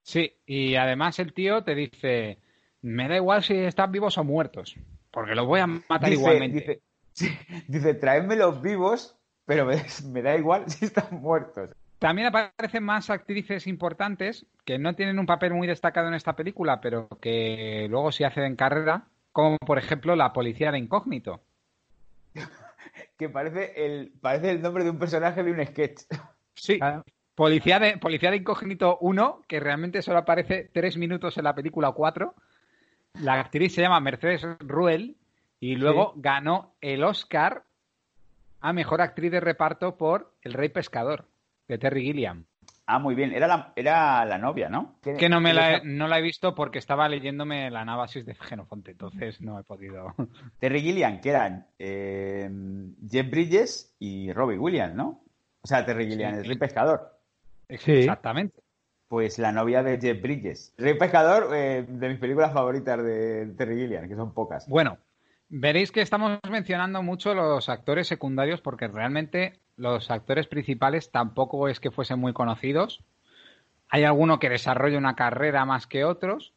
[0.03, 2.39] Sí, y además el tío te dice:
[2.83, 4.75] Me da igual si están vivos o muertos,
[5.11, 6.59] porque los voy a matar Dice, igualmente.
[6.61, 7.29] dice, sí,
[7.69, 11.71] dice, traedme los vivos, pero me, me da igual si están muertos.
[11.99, 16.81] También aparecen más actrices importantes que no tienen un papel muy destacado en esta película,
[16.81, 21.41] pero que luego sí hacen carrera, como por ejemplo la policía de incógnito.
[23.17, 26.01] Que parece el, parece el nombre de un personaje de un sketch.
[26.55, 27.05] Sí, Claro.
[27.35, 31.91] policía de, policía de incógnito 1, que realmente solo aparece tres minutos en la película
[31.91, 32.35] o cuatro.
[33.21, 35.17] La actriz se llama Mercedes Ruel
[35.61, 37.65] y luego ganó el Oscar
[38.61, 41.27] a mejor actriz de reparto por El Rey Pescador,
[41.69, 42.45] de Terry Gilliam.
[42.87, 43.33] Ah, muy bien.
[43.33, 44.97] Era la, era la novia, ¿no?
[45.01, 48.35] Que no me la he, no la he visto porque estaba leyéndome la Anábasis de
[48.35, 50.13] Genofonte, entonces no he podido.
[50.59, 52.51] Terry Gilliam, que eran eh,
[53.09, 55.23] Jeff Bridges y Robbie Williams, ¿no?
[55.63, 57.17] O sea, Terry Gilliam, el rey pescador.
[57.69, 57.93] Sí.
[57.93, 58.61] Exactamente.
[59.07, 60.75] Pues la novia de Jeff Bridges.
[60.77, 64.69] Rey pescador, eh, de mis películas favoritas de Terry Gilliam, que son pocas.
[64.69, 64.99] Bueno,
[65.51, 71.81] veréis que estamos mencionando mucho los actores secundarios porque realmente los actores principales tampoco es
[71.81, 73.03] que fuesen muy conocidos.
[73.89, 76.55] Hay alguno que desarrolla una carrera más que otros,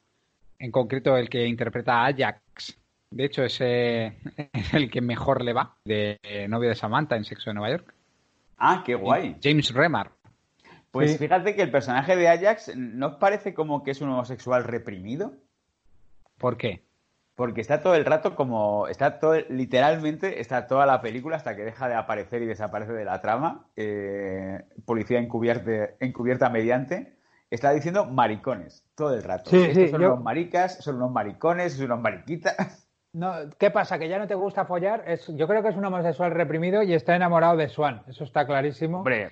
[0.59, 2.77] en concreto el que interpreta a Ajax.
[3.09, 4.17] De hecho, ese
[4.53, 7.93] es el que mejor le va, de novio de Samantha en Sexo de Nueva York.
[8.57, 9.35] Ah, qué guay.
[9.43, 10.11] James Remar.
[10.91, 11.17] Pues Sí.
[11.17, 15.33] fíjate que el personaje de Ajax, ¿no os parece como que es un homosexual reprimido?
[16.37, 16.83] ¿Por qué?
[17.35, 18.87] Porque está todo el rato como.
[18.87, 19.35] Está todo.
[19.49, 23.65] Literalmente está toda la película hasta que deja de aparecer y desaparece de la trama.
[23.75, 27.15] eh, policía encubierta, encubierta mediante.
[27.49, 29.49] Está diciendo maricones todo el rato.
[29.49, 32.55] Sí, Estos sí, son yo- unos maricas, son unos maricones, son unos mariquitas.
[33.15, 33.99] No, ¿Qué pasa?
[33.99, 35.03] ¿Que ya no te gusta follar?
[35.05, 38.01] Es, yo creo que es un homosexual reprimido y está enamorado de Swan.
[38.07, 38.97] Eso está clarísimo.
[38.97, 39.29] Hombre,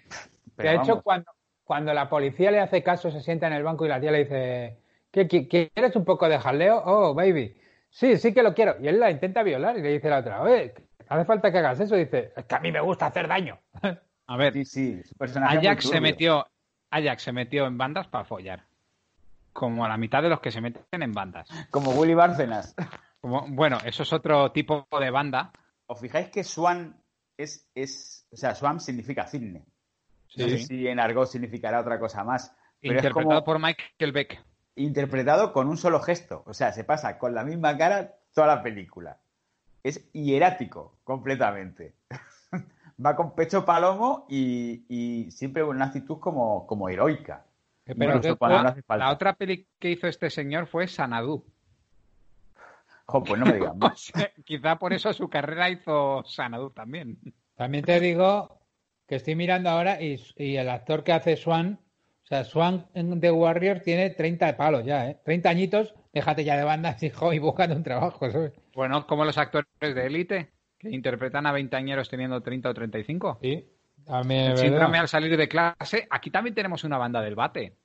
[0.57, 1.31] de hecho, cuando,
[1.63, 4.19] cuando la policía le hace caso, se sienta en el banco y la tía le
[4.19, 4.77] dice,
[5.09, 6.79] ¿Qué, qui- ¿quieres un poco de jaleo?
[6.85, 7.57] Oh, baby.
[7.91, 8.75] Sí, sí que lo quiero.
[8.82, 10.73] Y él la intenta violar y le dice la otra, oye,
[11.08, 11.95] hace falta que hagas eso.
[11.95, 13.60] Y dice, es que a mí me gusta hacer daño.
[14.27, 15.01] A ver, Sí, sí,
[15.36, 16.47] Ajax se metió,
[16.89, 18.63] Ajax se metió en bandas para follar.
[19.51, 21.49] Como la mitad de los que se meten en bandas.
[21.69, 22.73] Como Willy Bárcenas.
[23.19, 25.52] Como, bueno, eso es otro tipo de banda.
[25.85, 26.96] ¿Os fijáis que Swan
[27.37, 28.25] es, es.
[28.31, 29.60] O sea, Swan significa cisne.
[30.37, 30.50] No Sí.
[30.50, 32.56] sé si en argot significará otra cosa más.
[32.79, 34.42] Pero es interpretado como por Michael Beck.
[34.76, 36.44] Interpretado con un solo gesto.
[36.46, 39.17] O sea, se pasa con la misma cara toda la película.
[39.84, 41.96] Es hierático, completamente.
[43.04, 47.46] Va con pecho palomo y, y siempre con una actitud como, como heroica.
[47.84, 49.06] Pero Incluso que- cuando no hace falta.
[49.06, 51.44] la otra peli que hizo este señor fue Sanadu.
[53.08, 54.12] Jo, pues no me digas más.
[54.46, 57.17] Quizá por eso su carrera hizo Sanadu también.
[57.56, 58.60] También te digo
[59.08, 61.80] que estoy mirando ahora y, y el actor que hace Swan,
[62.32, 65.17] sea, Swan The Warrior tiene 30 de palos ya, ¿eh?
[65.23, 68.54] 30 añitos, déjate ya de bandas, hijo, y buscando un trabajo, ¿sabes?
[68.73, 73.38] Bueno, como los actores de élite, que interpretan a veinteañeros teniendo 30 o 35.
[73.42, 73.67] Sí.
[74.06, 76.08] También, El es síndrome al salir de clase.
[76.10, 77.75] Aquí también tenemos una banda del bate.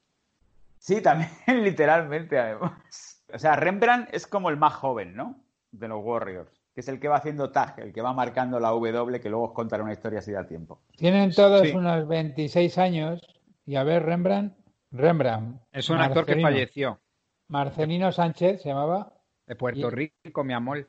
[0.79, 1.31] Sí, también,
[1.65, 3.23] literalmente, además.
[3.33, 5.43] O sea, Rembrandt es como el más joven, ¿no?
[5.73, 6.51] De los Warriors.
[6.75, 9.47] Que es el que va haciendo tag, el que va marcando la W, que luego
[9.47, 10.81] os contaré una historia si da tiempo.
[10.97, 11.75] Tienen todos Sí.
[11.75, 13.21] unos 26 años.
[13.67, 14.55] Y a ver, Rembrandt.
[14.93, 15.61] Rembrandt.
[15.73, 17.01] Es un actor que falleció
[17.49, 19.13] Marcelino Sánchez se llamaba.
[19.47, 20.89] de Puerto Y- Rico, mi amor.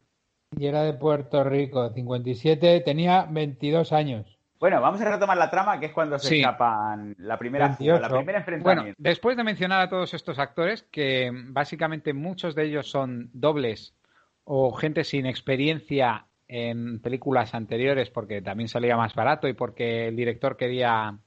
[0.58, 4.26] Y era de Puerto Rico, 57, tenía 22 años.
[4.60, 6.40] Bueno, vamos a retomar la trama, que es cuando se Sí.
[6.40, 8.16] escapan la primera fuga, la 28.
[8.18, 8.98] primera Bueno, enfrentamiento.
[9.04, 13.94] después de mencionar a todos estos actores, que básicamente muchos de ellos son dobles
[14.46, 20.16] o gente sin experiencia en películas anteriores porque también salía más barato y porque el
[20.16, 21.20] director quería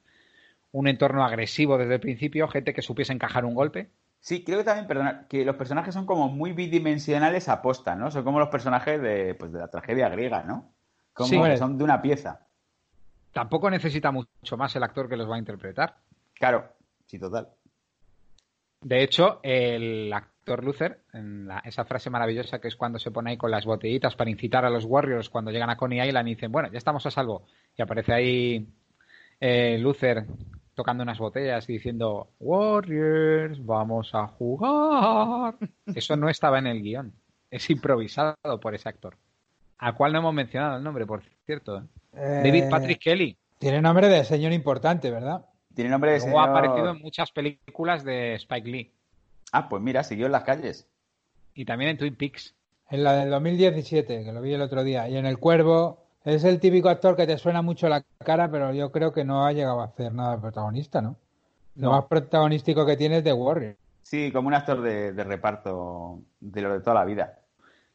[0.73, 3.91] un entorno agresivo desde el principio, gente que supiese encajar un golpe.
[4.21, 8.11] Sí, creo que también, perdona, que los personajes son como muy bidimensionales a posta, ¿no?
[8.11, 10.73] Son como los personajes de, pues, de la tragedia griega, ¿no?
[11.15, 11.43] Como Sí.
[11.51, 12.47] que son de una pieza.
[13.33, 15.97] Tampoco necesita mucho más el actor que los va a interpretar.
[16.35, 16.69] Claro,
[17.07, 17.49] sí, total.
[18.83, 23.31] De hecho, el actor Luther, en la- esa frase maravillosa que es cuando se pone
[23.31, 26.35] ahí con las botellitas para incitar a los Warriors cuando llegan a Coney Island y
[26.35, 27.45] dicen, bueno, ya estamos a salvo.
[27.77, 28.67] Y aparece ahí
[29.39, 30.25] eh, Luther
[30.81, 35.57] tocando unas botellas y diciendo, Warriors, vamos a jugar.
[35.95, 37.13] Eso no estaba en el guion.
[37.51, 39.19] Es improvisado por ese actor.
[39.77, 41.79] Al cual no hemos mencionado el nombre, por cierto.
[42.15, 42.41] ¿eh?
[42.45, 43.37] David Patrick Kelly.
[43.59, 45.45] Tiene nombre de señor importante, ¿verdad?
[45.75, 48.93] Tiene nombre de Luego ha señor- aparecido en muchas películas de Spike Lee.
[49.53, 50.89] Ah, pues mira, siguió en las calles.
[51.55, 52.55] Y también en Twin Peaks.
[52.89, 55.09] En la del 2017, que lo vi el otro día.
[55.11, 58.73] Y en El Cuervo, es el típico actor que te suena mucho la cara, pero
[58.73, 61.17] yo creo que no ha llegado a hacer nada de protagonista, ¿no?
[61.77, 61.91] Lo No.
[61.93, 63.77] más protagonístico que tiene es The Warrior.
[64.03, 67.39] Sí, como un actor de, de reparto de lo de toda la vida.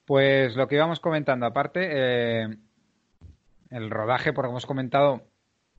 [0.06, 2.58] Pues lo que íbamos comentando, aparte, eh,
[3.70, 5.24] el rodaje, porque hemos comentado,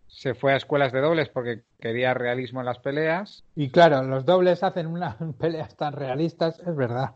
[0.08, 3.44] se fue a escuelas de dobles porque quería realismo en las peleas.
[3.54, 7.12] Y claro, los dobles hacen unas peleas tan realistas, es verdad.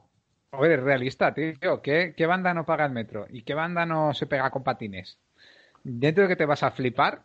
[0.53, 1.81] Es realista, tío.
[1.83, 3.27] ¿Qué, ¿Qué banda no paga el metro?
[3.29, 5.19] ¿Y qué banda no se pega con patines?
[5.83, 7.23] Dentro de que te vas a flipar,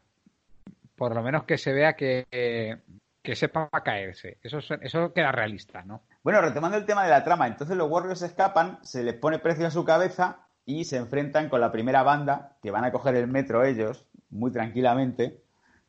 [0.95, 2.78] por lo menos que se vea que, que,
[3.23, 4.38] que sepa caerse.
[4.43, 6.03] Eso, es- eso queda realista, ¿no?
[6.23, 9.67] Bueno, retomando el tema de la trama, entonces los Warriors escapan, se les pone precio
[9.67, 13.28] a su cabeza y se enfrentan con la primera banda, que van a coger el
[13.28, 15.41] metro ellos, muy tranquilamente,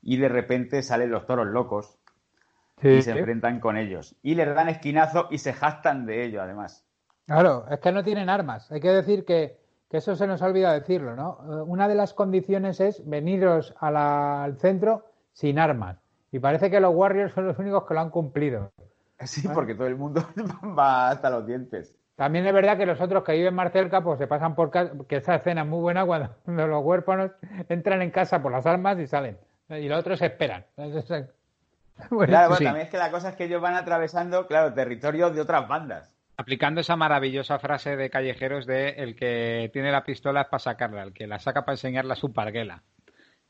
[0.03, 1.99] y de repente salen los toros locos
[2.87, 4.17] y se enfrentan con ellos.
[4.23, 6.86] Y les dan esquinazo y se jactan de ello, además.
[7.27, 8.71] Claro, es que no tienen armas.
[8.71, 9.59] Hay que decir que,
[9.91, 11.39] que eso se nos ha olvidado decirlo, ¿no?
[11.43, 15.99] Eh, Una de las condiciones es veniros a la- al centro sin armas.
[16.33, 18.71] Y parece que los Warriors son los únicos que lo han cumplido.
[19.25, 20.23] Sí, porque todo el mundo
[20.79, 21.99] va hasta los dientes.
[22.17, 24.93] También es verdad que los otros que viven más cerca, pues se pasan por casa,
[25.09, 26.31] que esa escena es muy buena cuando
[26.67, 27.33] los huérfanos
[27.69, 29.37] entran en casa por las armas y salen.
[29.69, 30.65] Y los otros esperan.
[32.11, 32.65] Bueno, Claro, bueno, sí.
[32.65, 36.13] también es que la cosa es que ellos van atravesando, claro, territorios de otras bandas.
[36.39, 41.03] Aplicando esa maravillosa frase de callejeros de el que tiene la pistola es para sacarla,
[41.03, 42.83] el que la saca para enseñarla es su parguela.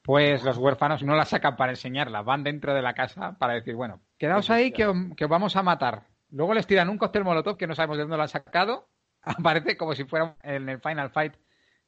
[0.03, 3.74] Pues los huérfanos no la sacan para enseñarla, van dentro de la casa para decir,
[3.74, 6.05] bueno, quedaos ahí que, os- que os vamos a matar.
[6.30, 8.89] Luego les tiran un cóctel molotov que no sabemos de dónde lo han sacado.
[9.22, 11.34] Aparece como si fuera en el Final Fight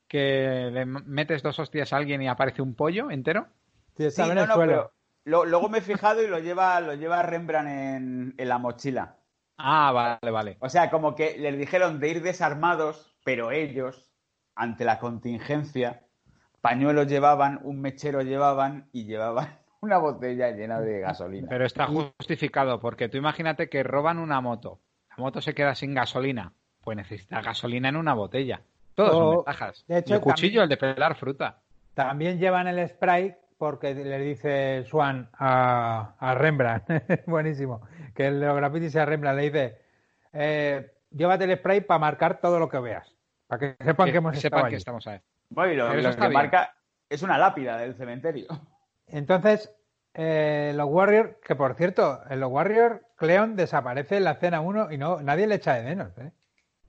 [0.08, 3.46] que le metes dos hostias a alguien y aparece un pollo entero.
[3.96, 4.72] Sí, Sí, en no, el no, suelo.
[4.72, 4.92] pero
[5.24, 9.17] lo- luego me he fijado y lo lleva, lo lleva Rembrandt en, en la mochila.
[9.58, 10.56] Ah, vale, vale.
[10.60, 14.10] O sea, como que les dijeron de ir desarmados, pero ellos,
[14.54, 16.02] ante la contingencia,
[16.60, 21.48] pañuelos llevaban, un mechero llevaban y llevaban una botella llena de gasolina.
[21.50, 24.80] Pero está justificado, porque tú imagínate que roban una moto.
[25.10, 26.52] La moto se queda sin gasolina.
[26.80, 28.62] Pues necesita gasolina en una botella.
[28.94, 29.84] Todos son ventajas.
[29.86, 31.58] de hecho, y el cuchillo, también- el de pelar fruta.
[31.94, 36.86] También llevan el spray porque le dice Swan a, a Rembrandt,
[37.26, 37.82] buenísimo,
[38.14, 39.78] que los grafitis a Rembrandt le dice,
[40.32, 43.12] eh, llévate el spray para marcar todo lo que veas,
[43.48, 44.76] para que sepan que, Que hemos sepan estado que allí.
[44.76, 45.20] estamos ahí.
[45.50, 46.32] Bueno, y lo, que bien.
[46.32, 46.74] marca
[47.08, 48.46] es una lápida del cementerio.
[49.06, 49.74] Entonces,
[50.14, 54.92] eh, los Warriors, que por cierto, en los Warriors, Cleon desaparece en la escena 1
[54.92, 56.16] y no nadie le echa de menos.
[56.18, 56.30] ¿eh?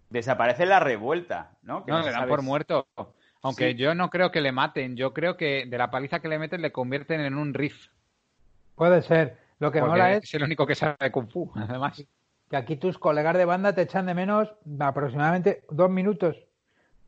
[0.10, 1.86] Desaparece la revuelta, ¿no?
[1.86, 2.88] Que No, no le dan por muerto.
[3.42, 3.76] Aunque Sí.
[3.78, 4.96] yo no creo que le maten.
[4.98, 7.88] Yo creo que de la paliza que le meten le convierten en un riff.
[8.76, 9.38] Puede ser.
[9.60, 12.04] Lo que porque mola es es el único que sabe Kung Fu, además.
[12.50, 16.38] que aquí tus colegas de banda te echan de menos aproximadamente dos minutos.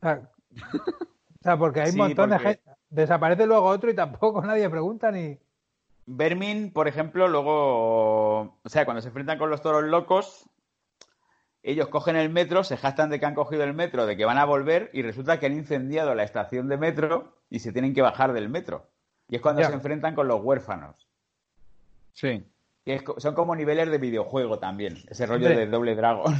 [0.00, 0.30] sea,
[0.74, 2.62] o sea, porque hay Sí, un montón de gente.
[2.90, 5.38] Desaparece luego otro y tampoco nadie pregunta ni.
[6.04, 10.48] Vermin, por ejemplo, luego, o sea, cuando se enfrentan con los toros locos,
[11.62, 14.38] ellos cogen el metro, se jactan de que han cogido el metro, de que van
[14.38, 18.02] a volver y resulta que han incendiado la estación de metro y se tienen que
[18.02, 18.88] bajar del metro.
[19.28, 21.08] Y es cuando se enfrentan con los huérfanos.
[22.12, 22.44] Sí.
[22.84, 26.34] Y es co- son como niveles de videojuego también, ese rollo de doble dragón.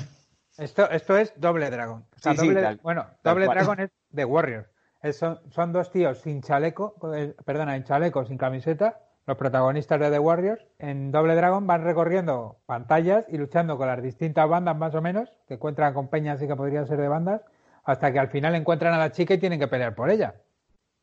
[0.59, 2.05] Esto, esto es Doble Dragon.
[2.15, 3.59] O sea, Sí, sí, doble- tal- bueno, tal Doble cual.
[3.59, 4.69] Dragon es de Warriors.
[5.03, 10.01] Es- son, son dos tíos sin chaleco, eh, perdona, en chaleco, sin camiseta, los protagonistas
[10.01, 10.65] de The Warriors.
[10.79, 15.31] En Doble Dragon van recorriendo pantallas y luchando con las distintas bandas más o menos,
[15.47, 17.41] que encuentran con peñas y que podrían ser de bandas,
[17.85, 20.35] hasta que al final encuentran a la chica y tienen que pelear por ella.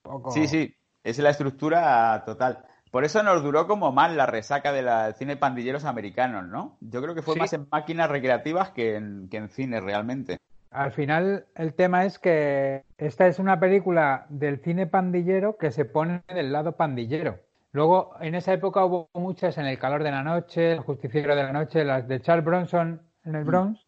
[0.01, 2.65] Poco- Sí, sí, es la estructura total.
[2.91, 6.77] Por eso nos duró como más la resaca del cine pandilleros americanos, ¿no?
[6.81, 7.39] Yo creo que fue Sí.
[7.39, 10.37] más en máquinas recreativas que en, que en cine realmente.
[10.71, 15.85] Al final, el tema es que esta es una película del cine pandillero que se
[15.85, 17.37] pone del lado pandillero.
[17.71, 21.43] Luego, en esa época hubo muchas en El calor de la noche, El justiciero de
[21.43, 23.85] la noche, las de Charles Bronson en el Bronx,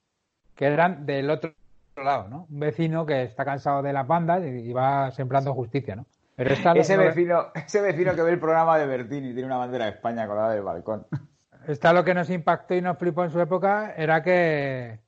[0.56, 1.54] que eran del otro
[1.96, 2.48] lado, ¿no?
[2.50, 6.06] Un vecino que está cansado de las bandas y, va sembrando justicia, ¿no?
[6.36, 9.48] Pero esta, Ese no- vecino, ese vecino que ve el programa de Bertini y tiene
[9.48, 11.08] una bandera de España colgada del balcón.
[11.68, 15.00] esta lo que nos impactó y nos flipó en su época era que,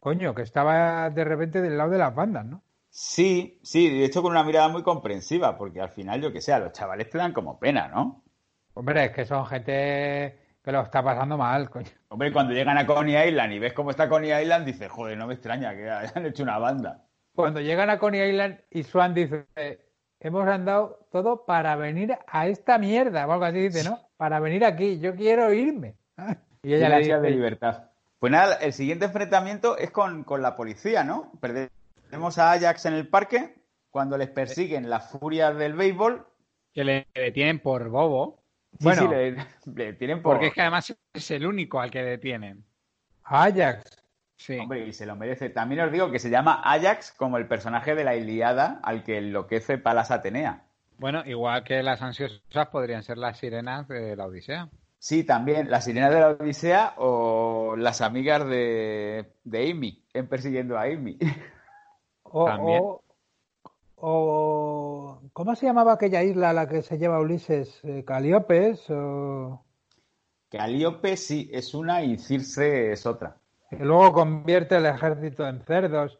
[0.00, 2.62] coño, que estaba de repente del lado de las bandas, ¿no?
[2.98, 6.54] Sí, sí, de hecho con una mirada muy comprensiva, porque al final, yo que sé,
[6.54, 8.24] a los chavales te dan como pena, ¿no?
[8.72, 11.90] Hombre, es que son gente que lo está pasando mal, coño.
[12.08, 15.26] Hombre, cuando llegan a Coney Island y ves cómo está Coney Island, dices, joder, no
[15.26, 17.04] me extraña que hayan hecho una banda.
[17.34, 19.46] Cuando llegan a Coney Island y Swan dice,
[20.18, 24.00] hemos andado todo para venir a esta mierda, o algo así dice, ¿no?
[24.16, 25.96] Para venir aquí, yo quiero irme.
[26.62, 27.90] Y ella le ansias de dice, libertad.
[28.18, 31.30] Pues nada, el siguiente enfrentamiento es con, con la policía, ¿no?
[32.16, 33.54] Perdemos a Ajax en el parque
[33.90, 36.26] cuando les persiguen las furias del béisbol.
[36.72, 38.42] Que le detienen por bobo.
[38.72, 39.02] Sí, Bueno.
[39.02, 39.36] sí, le,
[39.74, 40.32] le tienen por...
[40.36, 42.64] Porque es que además es el único al que detienen.
[43.24, 44.02] Ajax.
[44.34, 44.56] Sí.
[44.58, 45.50] Hombre, y se lo merece.
[45.50, 49.18] También os digo que se llama Ajax como el personaje de la Iliada al que
[49.18, 50.62] enloquece Palas Atenea.
[50.96, 52.40] Bueno, igual que las ansiosas
[52.72, 54.70] podrían ser las sirenas de la Odisea.
[54.98, 60.78] Sí, también las sirenas de la Odisea o las amigas de, de Amy, en persiguiendo
[60.78, 61.18] a Amy.
[62.32, 62.80] O, También.
[62.82, 63.02] o-
[63.96, 67.80] o- ¿Cómo se llamaba aquella isla a la que se lleva Ulises?
[67.84, 68.88] Eh, ¿Caliopes?
[68.90, 69.62] O...
[70.48, 73.36] Calíope sí es una y Circe es otra.
[73.70, 76.18] Que luego convierte el ejército en cerdos.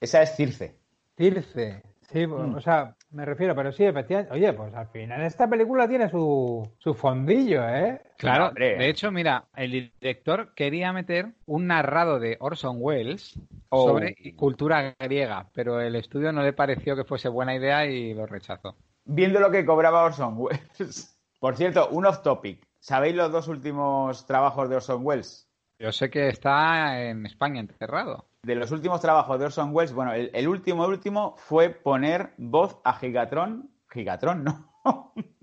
[0.00, 0.74] Esa es Circe.
[1.16, 1.82] Circe.
[2.10, 2.54] Sí, Mm.
[2.56, 4.32] o sea, me refiero, pero sí, efectivamente.
[4.32, 8.00] Oye, pues al final esta película tiene su, su fondillo, ¿eh?
[8.18, 8.76] Claro, Hombre.
[8.76, 13.38] de hecho, mira, el director quería meter un narrado de Orson Welles
[13.70, 13.88] Oh.
[13.88, 18.24] sobre cultura griega, pero el estudio no le pareció que fuese buena idea y lo
[18.26, 18.76] rechazó.
[19.04, 20.60] Viendo lo que cobraba Orson Welles.
[21.40, 22.64] Por cierto, un off topic.
[22.78, 25.48] ¿Sabéis los dos últimos trabajos de Orson Welles?
[25.78, 28.26] Yo sé que está en España enterrado.
[28.42, 32.32] De los últimos trabajos de Orson Welles, bueno, el, el último, el último fue poner
[32.36, 33.70] voz a Gigatron.
[33.90, 34.70] Gigatron, ¿no?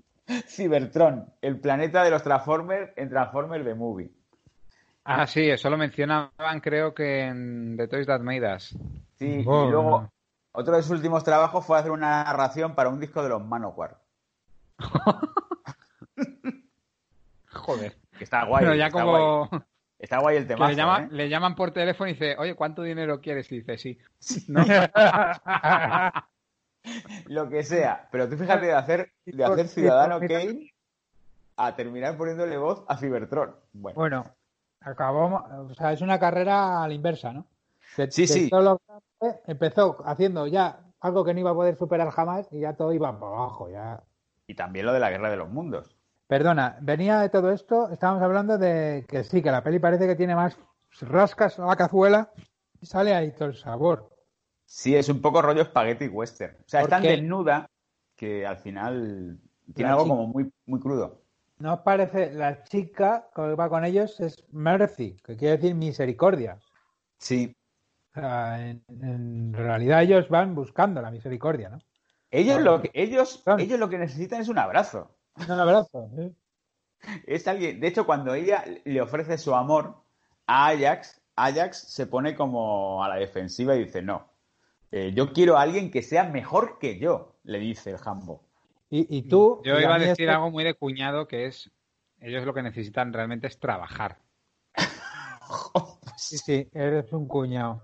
[0.46, 4.10] Cybertron, el planeta de los Transformers en Transformers The Movie.
[5.04, 8.76] Ah, sí, eso lo mencionaban creo que en The Toys That Made Us.
[9.18, 10.10] Sí, y luego
[10.52, 13.98] otro de sus últimos trabajos fue hacer una narración para un disco de los Manowar.
[17.52, 17.96] Joder.
[18.16, 18.64] Que está guay.
[18.64, 19.48] Pero ya está guay.
[20.02, 20.68] Está guay el tema.
[20.68, 23.50] le, llaman, le llaman por teléfono y dice, oye, ¿cuánto dinero quieres?
[23.52, 23.96] Y dice, sí.
[27.26, 28.08] Lo que sea.
[28.10, 30.72] Pero tú fíjate de hacer, de hacer Ciudadano Kane
[31.56, 33.54] a terminar poniéndole voz a Cybertron.
[33.72, 34.24] Bueno, Bueno,
[34.80, 37.46] acabamos, o sea, es una carrera a la inversa, ¿no?
[38.10, 38.50] Sí, sí.
[38.50, 38.80] lo
[39.46, 43.12] empezó haciendo ya algo que no iba a poder superar jamás y ya todo iba
[43.20, 44.02] para abajo, ya.
[44.48, 45.94] y también lo de la Guerra de los Mundos.
[46.32, 50.16] Perdona, venía de todo esto, estábamos hablando de que sí, que la peli parece que
[50.16, 50.56] tiene más
[51.02, 52.30] rascas a la cazuela
[52.80, 54.08] y sale ahí todo el sabor.
[54.64, 56.56] Sí, es un poco rollo spaghetti western.
[56.58, 57.68] O sea, es tan desnuda
[58.16, 59.40] que al final
[59.74, 61.20] tiene La algo chica- como muy, muy crudo.
[61.58, 62.32] ¿No os parece?
[62.32, 66.58] La chica que va con ellos es Mercy, que quiere decir misericordia.
[67.18, 67.54] Sí.
[68.16, 71.78] O sea, en, en realidad ellos van buscando la misericordia, ¿no?
[72.30, 75.14] Ellos lo que, ellos, ellos lo que necesitan es un abrazo.
[75.36, 76.10] Un abrazo.
[76.16, 76.34] ¿sí?
[77.26, 77.80] Es alguien.
[77.80, 79.96] De hecho, cuando ella le ofrece su amor
[80.46, 84.28] a Ajax, Ajax se pone como a la defensiva y dice, no.
[84.90, 88.42] eh, yo quiero a alguien que sea mejor que yo, le dice el Jambo.
[88.90, 89.60] Y, y tú.
[89.64, 91.70] Yo y iba a decir esto- algo muy de cuñado que es,
[92.20, 94.18] ellos lo que necesitan realmente es trabajar.
[96.16, 97.82] Sí, sí, eres un cuñado.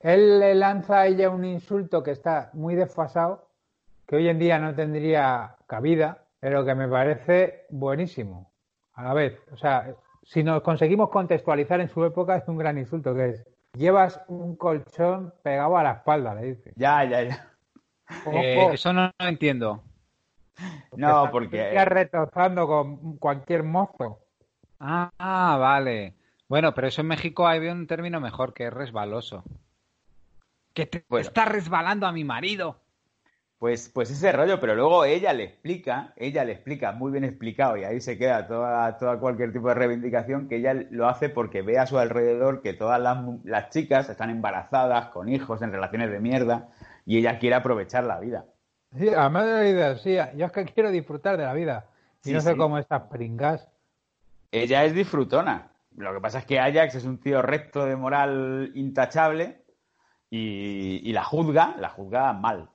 [0.00, 3.48] Él le lanza a ella un insulto que está muy desfasado,
[4.06, 8.52] que hoy en día no tendría cabida, pero que me parece buenísimo.
[8.94, 12.78] A la vez, o sea, si nos conseguimos contextualizar en su época es un gran
[12.78, 16.72] insulto que es llevas un colchón pegado a la espalda, le dice.
[16.76, 17.52] Ya, ya, ya.
[18.32, 19.82] Eh, eso no lo entiendo.
[20.96, 21.68] No, porque...
[21.68, 24.20] Estás retozando con cualquier mozo.
[24.80, 26.14] Ah, ah, vale.
[26.48, 29.44] Bueno, pero eso en México hay un término mejor, que es resbaloso.
[30.72, 31.26] Que te Bueno.
[31.26, 32.80] está resbalando a mi marido.
[33.58, 37.76] Pues, pues ese rollo, pero luego ella le explica, ella le explica, muy bien explicado,
[37.76, 41.62] y ahí se queda toda, toda cualquier tipo de reivindicación, que ella lo hace porque
[41.62, 46.20] ve a su alrededor que todas las, chicas están embarazadas, con hijos, en relaciones de
[46.20, 46.68] mierda,
[47.04, 48.44] y ella quiere aprovechar la vida.
[48.96, 51.86] Sí, además de la idea, sí, yo es que quiero disfrutar de la vida.
[52.22, 52.56] Y Sí, no sé sí.
[52.56, 53.68] cómo estas pringas.
[54.52, 55.72] Ella es disfrutona.
[55.96, 59.64] Lo que pasa es que Ajax es un tío recto de moral intachable
[60.30, 62.70] y, y la juzga, la juzga mal.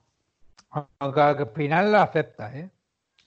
[0.99, 2.69] Aunque al final lo acepta, ¿eh?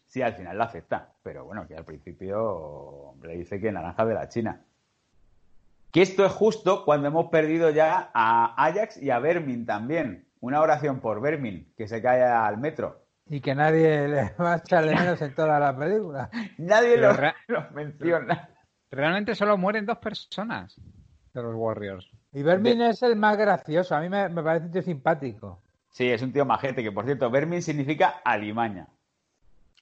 [0.06, 4.14] Sí, al final la acepta, pero bueno, que al principio le dice que naranja de
[4.14, 4.62] la China.
[5.92, 10.26] Que esto es justo cuando hemos perdido ya a Ajax y a Vermin también.
[10.40, 13.02] Una oración por Vermin, que se cae al metro.
[13.28, 16.30] Y que nadie le va a echar de menos en toda la película.
[16.58, 18.50] Nadie lo, re- lo menciona.
[18.90, 20.76] Realmente solo mueren dos personas
[21.34, 22.08] de los Warriors.
[22.32, 23.94] Y Vermin es el más gracioso.
[23.96, 25.62] A mí me, me parece un tío simpático.
[25.96, 28.86] Sí, es un tío majete, que por cierto, Vermin significa alimaña.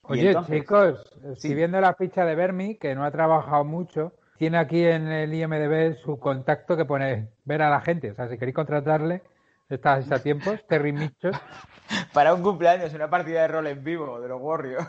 [0.03, 1.27] Oye, entonces- chicos, Sí.
[1.33, 4.13] estoy viendo la ficha de Vermi, que no ha trabajado mucho.
[4.37, 8.11] Tiene aquí en el IMDB su contacto que pone ver a la gente.
[8.11, 9.23] O sea, si queréis contratarle,
[9.67, 10.65] estáis a tiempos.
[10.69, 11.33] Terry Mitchell.
[12.13, 14.87] Para un cumpleaños, una partida de rol en vivo de los Warriors.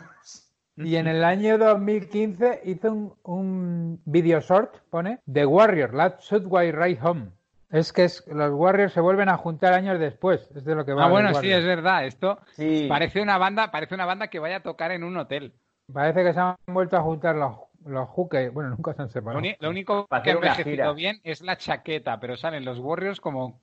[0.77, 6.45] Y en el año 2015 hizo un, un video short, pone The Warrior, Let's Shoot
[6.45, 7.31] Way Right Home.
[7.69, 10.49] Es que es- los Warriors se vuelven a juntar años después.
[10.55, 11.05] Es de lo que va.
[11.05, 12.05] Ah, bueno, sí, es verdad.
[12.05, 12.85] Esto Sí.
[12.87, 15.53] parece una banda, parece una banda que vaya a tocar en un hotel.
[15.91, 17.55] Parece que se han vuelto a juntar los,
[17.85, 18.51] los Hooker.
[18.51, 19.41] Bueno, nunca se han separado.
[19.59, 23.59] lo único Para que ha envejecido bien es la chaqueta, pero salen los Warriors como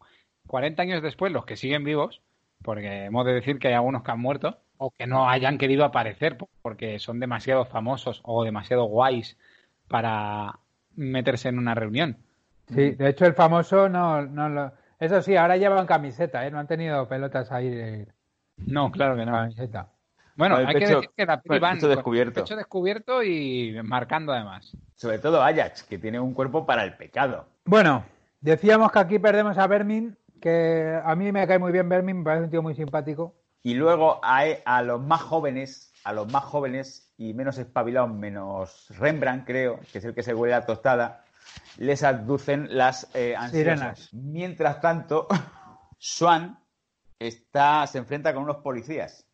[0.47, 2.21] 40 años después, los que siguen vivos,
[2.63, 5.85] porque hemos de decir que hay algunos que han muerto o que no hayan querido
[5.85, 9.39] aparecer porque son demasiado famosos o demasiado guays
[9.89, 10.59] para
[10.97, 12.19] meterse en una reunión.
[12.69, 14.73] Sí, de hecho el famoso no, no lo...
[14.99, 16.51] Eso sí, ahora llevan camiseta, ¿eh?
[16.51, 18.09] No han tenido pelotas ahí de
[18.57, 19.33] No, claro que no.
[19.33, 19.89] camiseta.
[20.37, 22.41] Bueno, hay que pecho- decir que la van pecho descubierto.
[22.43, 24.77] pecho descubierto y marcando además.
[24.95, 27.47] Sobre todo Ajax, que tiene un cuerpo para el pecado.
[27.65, 28.05] Bueno,
[28.41, 32.25] decíamos que aquí perdemos a Vermin, que a mí me cae muy bien Vermin, me
[32.25, 33.35] parece un tío muy simpático.
[33.63, 38.87] Y luego a, a los más jóvenes, a los más jóvenes y menos espabilados, menos
[38.99, 41.24] Rembrandt, creo, que es el que se huele a tostada,
[41.79, 43.51] les abducen las eh, ansiosas.
[43.51, 44.09] Sirenas.
[44.13, 45.27] Mientras tanto,
[45.99, 46.59] Swan
[47.19, 49.27] está, se enfrenta con unos policías.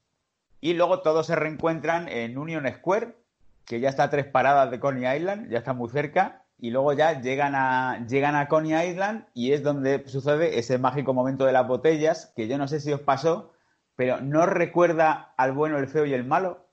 [0.61, 3.17] Y luego todos se reencuentran en Union Square,
[3.65, 6.45] que ya está a tres paradas de Coney Island, ya está muy cerca.
[6.59, 11.15] Y luego ya llegan a, llegan a Coney Island y es donde sucede ese mágico
[11.15, 13.53] momento de las botellas, que yo no sé si os pasó,
[13.97, 16.67] pero ¿no recuerda al bueno, el feo y el malo?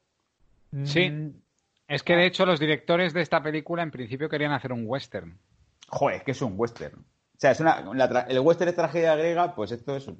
[0.83, 1.09] Sí.
[1.09, 1.41] Mm,
[1.87, 5.39] Es que de hecho los directores de esta película en principio querían hacer un western.
[5.87, 6.99] Joder, es que es un western.
[6.99, 10.19] O sea, es una, la el western es tragedia griega, pues esto es un...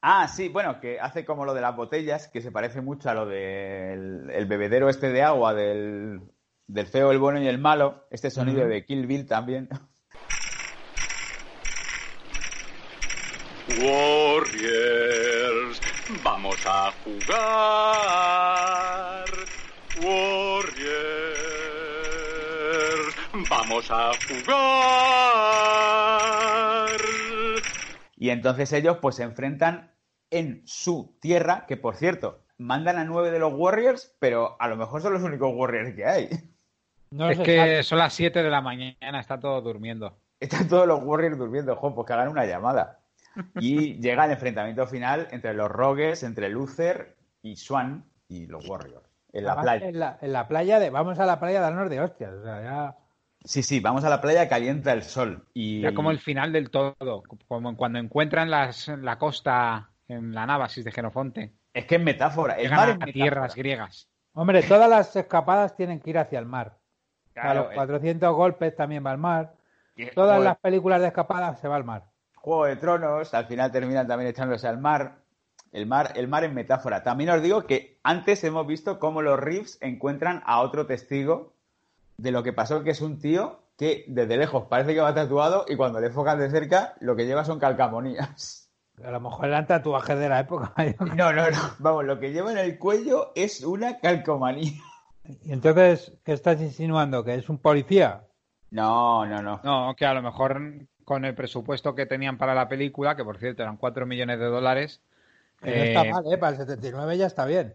[0.00, 3.14] Ah, sí, bueno, que hace como lo de las botellas, que se parece mucho a
[3.14, 6.20] lo del el bebedero este de agua del,
[6.66, 8.06] del feo, el bueno y el malo.
[8.10, 9.68] Este sonido de Kill Bill también.
[13.80, 15.80] Warriors,
[16.22, 17.64] vamos a jugar.
[20.02, 20.33] Warriors,
[23.48, 25.34] vamos a jugar.
[28.16, 29.92] Y entonces ellos pues se enfrentan
[30.30, 34.76] en su tierra, que por cierto, mandan a nueve de los Warriors, pero a lo
[34.76, 36.28] mejor son los únicos Warriors que hay.
[37.10, 40.16] no es que son las 7 de la mañana, está todo durmiendo.
[40.40, 43.00] Están todos los Warriors durmiendo, jo, pues que hagan una llamada.
[43.60, 49.04] Y llega el enfrentamiento final entre los Rogues, entre Luther y Swan y los Warriors.
[49.32, 49.88] En la Además, playa.
[49.88, 50.90] En la, en la playa de.
[50.90, 52.32] Vamos a la playa a darnos de hostias.
[52.32, 52.96] O sea, ya.
[53.44, 55.46] Sí, sí, vamos a la playa, calienta el sol.
[55.52, 56.96] Y Ya como el final del todo,
[57.46, 61.52] como cuando encuentran las, la costa en la Nábasis de Genofonte.
[61.74, 62.54] Es que es metáfora.
[62.54, 63.12] El Llegan mar a es metáfora.
[63.12, 64.08] tierras griegas.
[64.32, 66.78] Hombre, todas las escapadas tienen que ir hacia el mar.
[67.36, 69.54] a Claro, los el- 400 golpes también va al mar.
[70.14, 72.04] Todas las películas de escapadas se va al mar.
[72.36, 75.16] Juego de Tronos, al final terminan también echándose al mar.
[75.72, 77.02] El mar, el mar es metáfora.
[77.02, 81.53] También os digo que antes hemos visto cómo los Reeves encuentran a otro testigo
[82.16, 85.64] de lo que pasó, que es un tío que desde lejos parece que va tatuado
[85.68, 88.70] y cuando le enfocan de cerca lo que lleva son calcamonías.
[89.02, 90.72] A lo mejor eran tatuajes de la época.
[91.16, 91.58] No, no, no.
[91.78, 94.80] Vamos, lo que lleva en el cuello es una calcomanía.
[95.42, 97.24] Y entonces, ¿qué estás insinuando?
[97.24, 98.24] ¿Que es un policía?
[98.70, 99.60] No, no, no.
[99.64, 100.60] No, que a lo mejor
[101.04, 104.46] con el presupuesto que tenían para la película, que por cierto eran 4 millones de
[104.46, 105.00] dólares.
[105.60, 106.38] Pero no está mal, ¿eh?
[106.38, 107.74] Para el 79 ya está bien.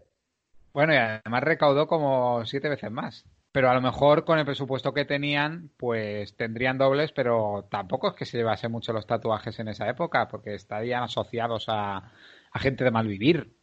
[0.73, 3.25] Bueno, y además recaudó como siete veces más.
[3.51, 8.13] Pero a lo mejor con el presupuesto que tenían, pues tendrían dobles, pero tampoco es
[8.13, 12.11] que se llevase mucho los tatuajes en esa época, porque estarían asociados a,
[12.51, 13.55] a gente de mal vivir.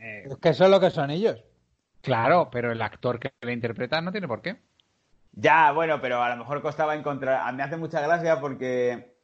[0.00, 1.42] Eh, es que eso es lo que son ellos.
[2.00, 4.60] Claro, pero el actor que le interpreta no tiene por qué.
[5.32, 7.40] Ya, bueno, pero a lo mejor costaba encontrar.
[7.40, 9.16] A mí me hace mucha gracia porque.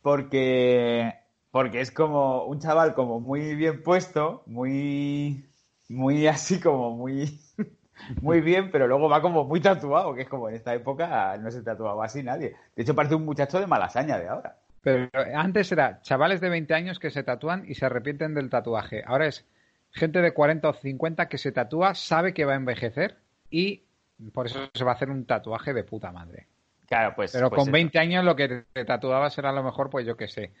[0.00, 1.14] Porque.
[1.50, 5.44] Porque es como un chaval como muy bien puesto, muy.
[5.88, 7.40] Muy así como muy.
[8.20, 11.50] Muy bien, pero luego va como muy tatuado, que es como en esta época no
[11.50, 12.54] se tatuaba así nadie.
[12.74, 14.56] De hecho, parece un muchacho de malasaña de ahora.
[14.82, 19.04] Pero antes era chavales de 20 años que se tatúan y se arrepienten del tatuaje.
[19.06, 19.46] Ahora es
[19.92, 23.16] gente de 40 o 50 que se tatúa, sabe que va a envejecer
[23.50, 23.84] y
[24.32, 26.46] por eso se va a hacer un tatuaje de puta madre.
[26.86, 27.32] Claro, pues.
[27.32, 30.16] Pero pues con 20 años lo que te tatuabas era a lo mejor, pues yo
[30.16, 30.52] qué sé,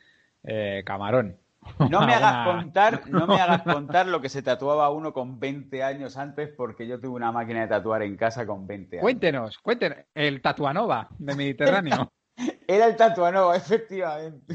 [0.44, 1.36] eh, camarón.
[1.90, 5.82] No me hagas contar, no me hagas contar lo que se tatuaba uno con 20
[5.82, 9.02] años antes, porque yo tuve una máquina de tatuar en casa con 20 años.
[9.02, 9.98] Cuéntenos, cuéntenos.
[10.14, 12.12] El Tatuanova de Mediterráneo.
[12.66, 14.54] Era el tatuanova, efectivamente.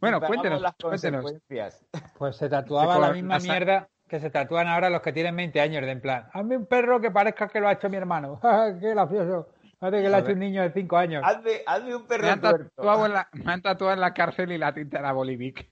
[0.00, 1.24] bueno, cuéntenos, las cuéntenos.
[2.18, 5.60] Pues se tatuaba Se la misma mierda que se tatúan ahora los que tienen 20
[5.60, 8.40] años, de en plan, hazme un perro que parezca que lo ha hecho mi hermano.
[8.80, 9.48] ¡Qué gracioso!
[9.78, 11.22] Parece que lo ha hecho un niño de 5 años.
[11.24, 12.70] Hazme, hazme un Me perro han, tuerto.
[12.76, 15.68] tatuado en la, me han tatuado en la cárcel y la tinta era Bolivic.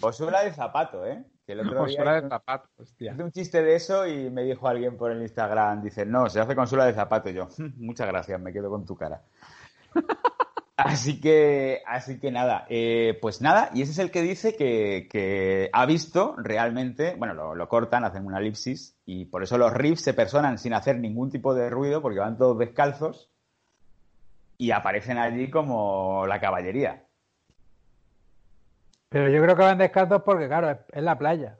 [0.00, 1.24] O suela de zapato, ¿eh?
[1.46, 3.12] Que el otro día suela de zapato, hostia.
[3.12, 6.40] hice un chiste de eso y me dijo alguien por el Instagram, dice, no, se
[6.40, 7.30] hace con suela de zapato.
[7.30, 9.22] Y yo, "Mm, muchas gracias, me quedo con tu cara.
[10.78, 15.08] Así que, así que nada, eh, pues nada, y ese es el que dice que,
[15.10, 19.72] que ha visto realmente, bueno, lo, lo cortan, hacen una elipsis, y por eso los
[19.72, 23.30] riffs se personan sin hacer ningún tipo de ruido, porque van todos descalzos,
[24.58, 27.05] y aparecen allí como la caballería.
[29.08, 31.58] Pero yo creo que van descalzos porque, claro, es, es la playa.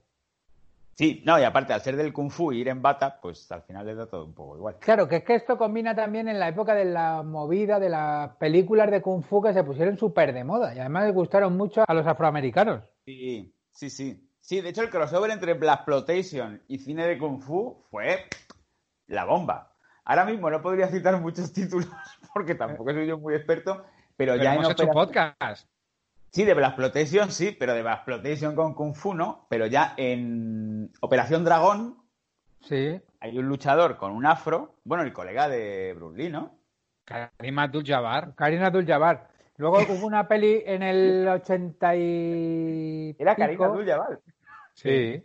[0.94, 3.62] Sí, no, y aparte, al ser del kung fu y ir en bata, pues al
[3.62, 4.76] final les da todo un poco igual.
[4.80, 8.34] Claro, que es que esto combina también en la época de la movida de las
[8.36, 11.84] películas de Kung Fu que se pusieron súper de moda y además les gustaron mucho
[11.86, 12.82] a los afroamericanos.
[13.04, 14.22] Sí, sí, sí.
[14.40, 18.24] Sí, de hecho el crossover entre Blaxploitation y cine de Kung Fu fue
[19.06, 19.74] la bomba.
[20.04, 21.90] Ahora mismo no podría citar muchos títulos
[22.32, 23.84] porque tampoco soy yo muy experto,
[24.16, 25.68] pero, Pero ya en hemos hecho un opera- podcast.
[26.30, 29.46] Sí, de Blaxploitation sí, pero de Blaxploitation con Kung Fu no.
[29.48, 31.98] Pero ya en Operación Dragón
[32.60, 33.00] Sí.
[33.20, 36.58] hay un luchador con un afro, bueno, el colega de Bruce Lee, ¿no?
[37.04, 38.34] Karim Abdul-Jabbar.
[38.34, 39.28] Karina Abdul-Jabbar.
[39.56, 43.62] Luego hubo una peli en el 80 y Era Karim.
[43.62, 44.20] Abdul-Jabbar.
[44.74, 45.24] Sí.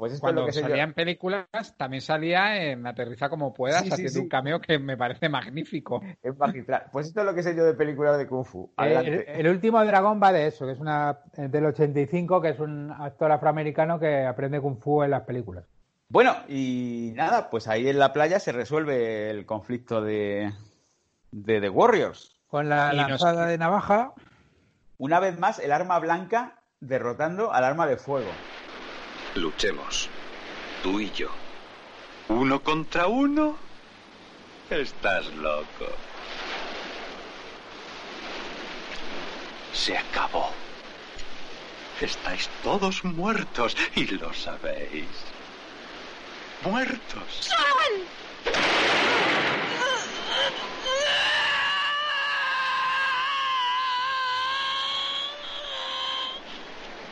[0.00, 1.46] Pues esto Cuando es lo que salía en películas,
[1.76, 4.18] también salía en Aterriza como puedas, Sí, sí, haciendo sí.
[4.20, 6.02] un cameo que me parece magnífico.
[6.22, 6.86] Es magistral.
[6.90, 8.64] Pues esto es lo que sé yo de películas de Kung Fu.
[8.64, 9.30] Eh, Adelante.
[9.34, 12.58] El, el último dragón va de eso, que es una eh, del 85, que es
[12.60, 15.64] un actor afroamericano que aprende Kung Fu en las películas.
[16.08, 20.52] Bueno, y nada, pues ahí en la playa se resuelve el conflicto de,
[21.30, 22.36] de The Warriors.
[22.48, 24.12] Con la Y nos- lanzada de navaja.
[24.98, 28.40] Una vez más, el arma blanca derrotando al arma de fuego.
[29.34, 30.08] Luchemos.
[30.82, 31.28] Tú y yo.
[32.28, 33.56] ¿Uno contra uno?
[34.70, 35.88] Estás loco.
[39.72, 40.50] Se acabó.
[42.00, 45.06] Estáis todos muertos y lo sabéis.
[46.62, 47.50] Muertos.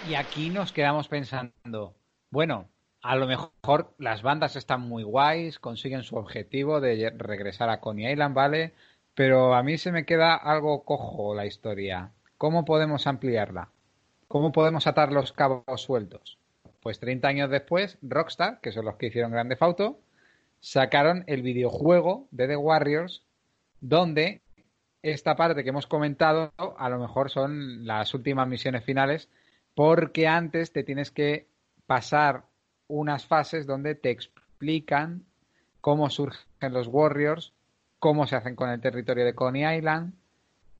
[0.08, 1.94] Y aquí nos quedamos pensando,
[2.30, 2.68] bueno,
[3.02, 8.12] a lo mejor las bandas están muy guays, consiguen su objetivo de regresar a Coney
[8.12, 8.74] Island, ¿vale?
[9.14, 12.12] Pero a mí se me queda algo cojo la historia.
[12.36, 13.70] ¿Cómo podemos ampliarla?
[14.28, 16.38] ¿Cómo podemos atar los cabos sueltos?
[16.80, 19.98] Pues 30 años después, Rockstar, que son los que hicieron Grande Auto,
[20.60, 23.22] sacaron el videojuego de The Warriors,
[23.80, 24.42] donde
[25.02, 29.28] esta parte que hemos comentado a lo mejor son las últimas misiones finales,
[29.74, 31.46] porque antes te tienes que
[31.88, 32.44] pasar
[32.86, 35.24] unas fases donde te explican
[35.80, 37.54] cómo surgen los Warriors,
[37.98, 40.12] cómo se hacen con el territorio de Coney Island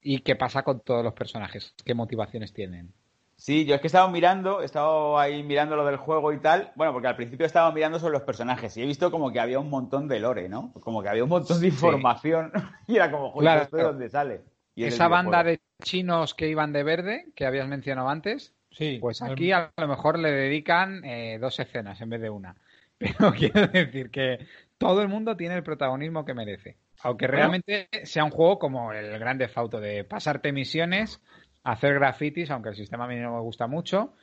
[0.03, 2.93] y qué pasa con todos los personajes, qué motivaciones tienen.
[3.37, 6.39] Sí, yo es que he estado mirando, he estado ahí mirando lo del juego y
[6.39, 6.73] tal.
[6.75, 9.59] Bueno, porque al principio estaba mirando sobre los personajes y he visto como que había
[9.59, 10.73] un montón de lore, ¿no?
[10.73, 12.51] Como que había un montón de información
[12.87, 13.61] y era como, joder, Claro.
[13.63, 14.41] ¿esto de dónde sale?
[14.75, 18.97] Y es Esa banda de chinos que iban de verde, que habías mencionado antes, Sí.
[19.01, 22.55] pues aquí a lo mejor le dedican eh, dos escenas en vez de una.
[22.97, 24.45] Pero quiero decir que
[24.77, 26.77] todo el mundo tiene el protagonismo que merece.
[27.01, 31.21] Aunque realmente sea un juego como el Grande Fauto de pasarte misiones,
[31.63, 34.13] hacer grafitis, aunque el sistema a mí no me gusta mucho,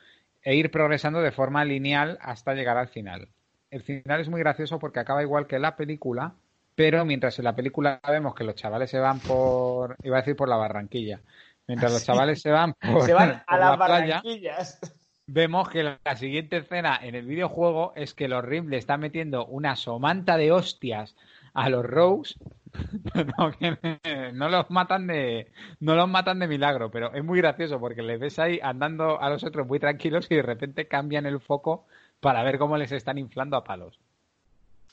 [0.43, 3.29] e ir progresando de forma lineal hasta llegar al final.
[3.71, 6.35] El final es muy gracioso porque acaba igual que la película,
[6.75, 10.35] pero mientras en la película vemos que los chavales se van por, iba a decir
[10.35, 11.19] por la Barranquilla,
[11.67, 14.79] mientras los chavales se van por, Se van a las la playa, barranquillas.
[15.27, 19.45] vemos que la, siguiente escena en el videojuego es que los Rim le están metiendo
[19.45, 21.15] una somanta de hostias
[21.53, 22.35] a los Rose.
[23.37, 27.79] no, que no los matan de no los matan de milagro, pero es muy gracioso
[27.79, 31.39] porque les ves ahí andando a los otros muy tranquilos y de repente cambian el
[31.39, 31.87] foco
[32.19, 33.99] para ver cómo les están inflando a palos.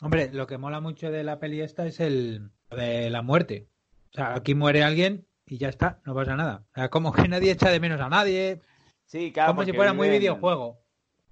[0.00, 3.68] Hombre, lo que mola mucho de la peli esta es el lo de la muerte.
[4.12, 6.64] O sea, aquí muere alguien y ya está, no pasa nada.
[6.72, 8.60] O sea, como que nadie echa de menos a nadie,
[9.06, 9.52] Sí, claro.
[9.52, 10.78] como si fuera muy videojuego.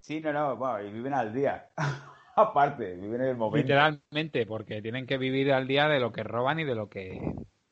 [0.00, 1.68] Sí, no, no, bueno, y viven al día.
[2.36, 3.58] Aparte, viven en el momento.
[3.58, 7.20] Literalmente, porque tienen que vivir al día de lo que roban y de lo que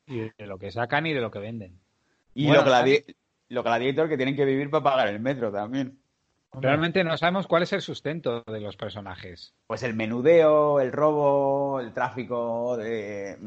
[0.05, 1.79] y de lo que sacan y de lo que venden.
[2.33, 3.15] Y Bueno, lo, gladi-
[3.49, 5.99] lo gladiator que tienen que vivir para pagar el metro también.
[6.53, 9.53] Realmente no sabemos cuál es el sustento de los personajes.
[9.67, 13.37] Pues el menudeo, el robo, el tráfico de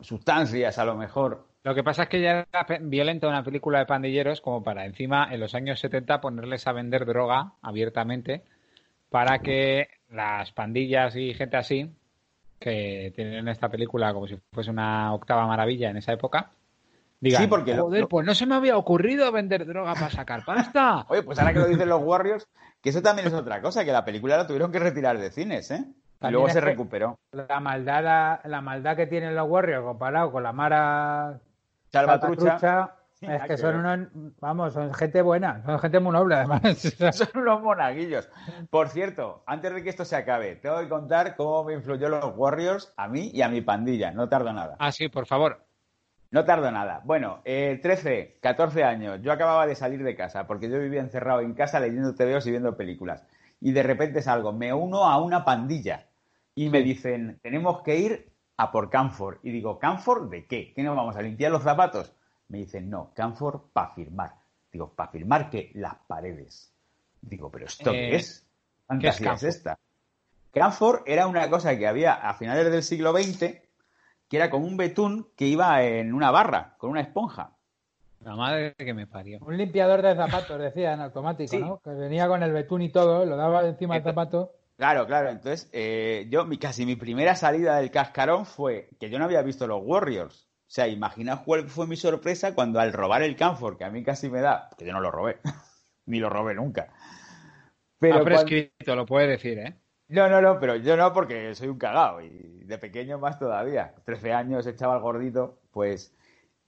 [0.00, 1.46] sustancias, a lo mejor.
[1.64, 5.28] Lo que pasa es que ya era violenta una película de pandilleros como para encima
[5.32, 8.42] en los años 70 ponerles a vender droga abiertamente
[9.08, 11.90] para que las pandillas y gente así
[12.60, 16.50] que tienen esta película como si fuese una octava maravilla en esa época
[17.20, 20.44] digan, Sí, porque joder, lo- pues no se me había ocurrido vender droga para sacar
[20.44, 21.06] pasta.
[21.08, 22.46] Oye, pues ahora que lo dicen los Warriors,
[22.82, 25.70] que eso también es otra cosa, que la película la tuvieron que retirar de cines,
[25.70, 25.84] ¿eh?
[26.22, 27.16] Y luego se recuperó.
[27.32, 31.40] La maldad, la, la maldad que tienen los Warriors comparado con la Mara
[31.94, 32.58] Salvatrucha.
[32.58, 34.08] Salvatrucha, es que son unos,
[34.40, 36.60] vamos, son gente buena, son gente muy noble además.
[37.12, 38.28] Son unos monaguillos.
[38.70, 42.36] Por cierto, antes de que esto se acabe, tengo que contar cómo me influyó los
[42.36, 44.10] Warriors a mí y a mi pandilla.
[44.10, 44.76] No tardo nada.
[44.78, 45.64] Ah, sí, por favor.
[46.30, 47.00] No tardo nada.
[47.04, 49.20] Bueno, eh, 13, 14 años.
[49.22, 52.50] Yo acababa de salir de casa porque yo vivía encerrado en casa leyendo TVOs y
[52.50, 53.24] viendo películas.
[53.60, 56.06] Y de repente salgo, me uno a una pandilla
[56.54, 59.40] y me dicen, tenemos que ir a por Canfor.
[59.42, 60.72] Y digo, ¿Canfor de qué?
[60.74, 62.12] ¿Qué nos vamos a limpiar los zapatos?
[62.48, 64.34] Me dicen, no, Canfor para firmar.
[64.72, 65.70] Digo, ¿para firmar qué?
[65.74, 66.72] Las paredes.
[67.20, 68.46] Digo, ¿pero esto Eh, qué es?
[68.88, 69.48] ¿Qué ¿qué es fantasía es Canfor?
[69.48, 69.78] esta?
[70.52, 73.62] Canfor era una cosa que había a finales del siglo XX
[74.28, 77.50] que era como un betún que iba en una barra, con una esponja.
[78.24, 79.38] La madre que me parió.
[79.42, 81.58] Un limpiador de zapatos, decía, en automático, Sí.
[81.58, 81.78] ¿no?
[81.80, 84.52] Que venía con el betún y todo, lo daba encima del zapato.
[84.76, 85.30] Claro, claro.
[85.30, 89.42] Entonces, eh, yo, mi, casi mi primera salida del cascarón fue que yo no había
[89.42, 90.48] visto los Warriors.
[90.66, 94.02] O sea, imaginaos cuál fue mi sorpresa cuando al robar el Canfor, que a mí
[94.02, 95.38] casi me da, que yo no lo robé,
[96.06, 96.92] ni lo robé nunca.
[97.98, 99.78] Pero ha cuando- prescrito, lo puede decir, ¿eh?
[100.08, 103.94] No, no, no, pero yo no porque soy un cagao y de pequeño más todavía.
[104.04, 106.14] 13 años, echaba el gordito, pues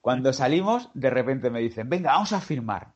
[0.00, 2.94] cuando salimos, de repente me dicen, venga, vamos a firmar.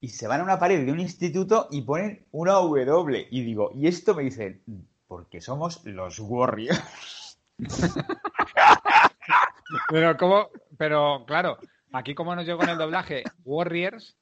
[0.00, 3.28] Y se van a una pared de un instituto y ponen una W.
[3.30, 4.62] Y digo, y esto me dicen,
[5.08, 7.38] porque somos los Warriors.
[9.88, 11.58] Pero como, pero claro,
[11.92, 14.16] aquí como nos llegó en el doblaje Warriors,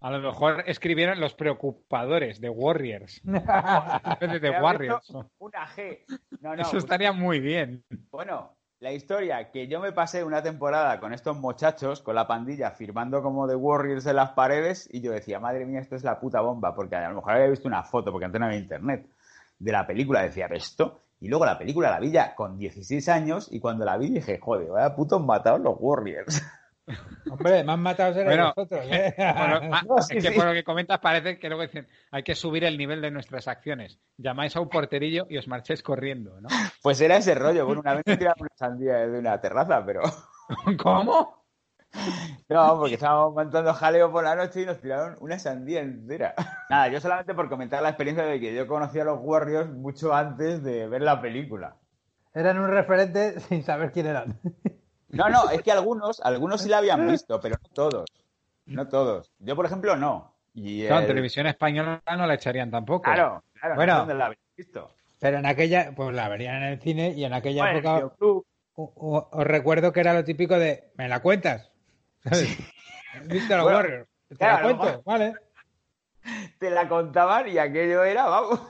[0.00, 5.10] a lo mejor escribieron los preocupadores de Warriors, de Warriors.
[5.38, 6.00] Una G.
[6.40, 7.84] No, no, Eso pues- estaría muy bien.
[8.10, 12.72] Bueno, la historia que yo me pasé una temporada con estos muchachos, con la pandilla,
[12.72, 16.18] firmando como de Warriors en las paredes, y yo decía, madre mía, esto es la
[16.18, 19.06] puta bomba, porque a lo mejor había visto una foto, porque antes no había internet,
[19.56, 21.00] de la película, decía, "¿Pero esto?
[21.20, 24.40] Y luego la película la vi ya con 16 años, y cuando la vi dije,
[24.40, 26.42] joder, vaya putos matados los Warriors.
[27.30, 29.14] Hombre, más matados eran Bueno, vosotros, ¿eh?
[29.16, 30.30] Lo, ah, No, es que sí.
[30.30, 33.48] por lo que comentas parece que luego dicen, hay que subir el nivel de nuestras
[33.48, 33.98] acciones.
[34.16, 36.48] Llamáis a un porterillo y os marcháis corriendo, ¿no?
[36.82, 40.02] Pues era ese rollo, bueno, una vez me tiraron una sandía de una terraza, pero...
[40.82, 41.42] ¿Cómo?
[42.48, 46.34] No, porque estábamos montando jaleo por la noche y nos tiraron una sandía entera.
[46.70, 50.14] Nada, yo solamente por comentar la experiencia de que yo conocí a los Warriors mucho
[50.14, 51.76] antes de ver la película.
[52.34, 54.40] Eran un referente sin saber quién eran.
[55.12, 58.06] No, no, es que algunos, algunos sí la habían visto, pero no todos.
[58.66, 59.32] No todos.
[59.38, 60.34] Yo, por ejemplo, no.
[60.54, 63.02] Y Claro, en el- televisión española no la echarían tampoco.
[63.02, 64.06] Claro, claro, Bueno.
[64.06, 64.90] no la habéis visto.
[65.20, 68.44] Pero en aquella, pues la verían en el cine y en aquella Bueno, época videoclub.
[68.74, 71.70] o- o- os recuerdo que era lo típico de, ¿me la cuentas?
[72.24, 72.58] ¿Sabes?
[73.14, 74.08] ¿Has visto los Bueno, Warriors?
[74.28, 75.34] Te claro, la cuento, vale.
[76.58, 78.60] Te la contaban y aquello era, vamos.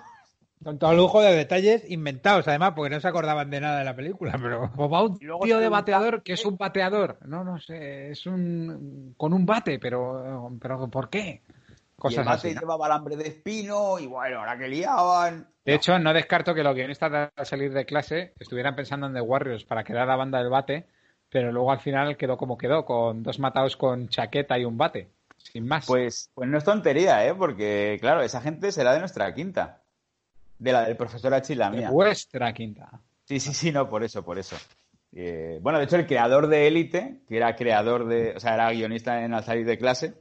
[0.62, 3.96] Con todo lujo de detalles inventados, además, porque no se acordaban de nada de la
[3.96, 4.70] película, pero...
[4.76, 7.18] O va un tío de bateador que es un bateador.
[7.26, 9.14] No, no sé, es un...
[9.16, 10.50] con un bate, pero...
[10.60, 11.42] ¿Pero por qué?
[12.10, 12.54] y el Cosas bate así.
[12.54, 12.60] ¿no?
[12.62, 15.46] llevaba alambre de espino y bueno, ahora que liaban.
[15.64, 19.20] De hecho, no descarto que los guionistas al salir de clase estuvieran pensando en The
[19.20, 20.86] Warriors para crear la banda del bate,
[21.28, 25.10] pero luego al final quedó como quedó, con dos matados con chaqueta y un bate.
[25.38, 25.86] Sin más.
[25.86, 27.34] Pues, pues no es tontería, ¿eh?
[27.34, 29.81] Porque, claro, esa gente será de nuestra quinta.
[30.62, 31.90] De la del profesor H y la de mía.
[31.90, 33.00] vuestra quinta.
[33.24, 34.56] Sí, sí, sí, no, por eso, por eso.
[35.12, 38.70] Eh, bueno, de hecho, el creador de Élite, que era creador de, o sea, era
[38.70, 40.14] guionista en al salir de clase,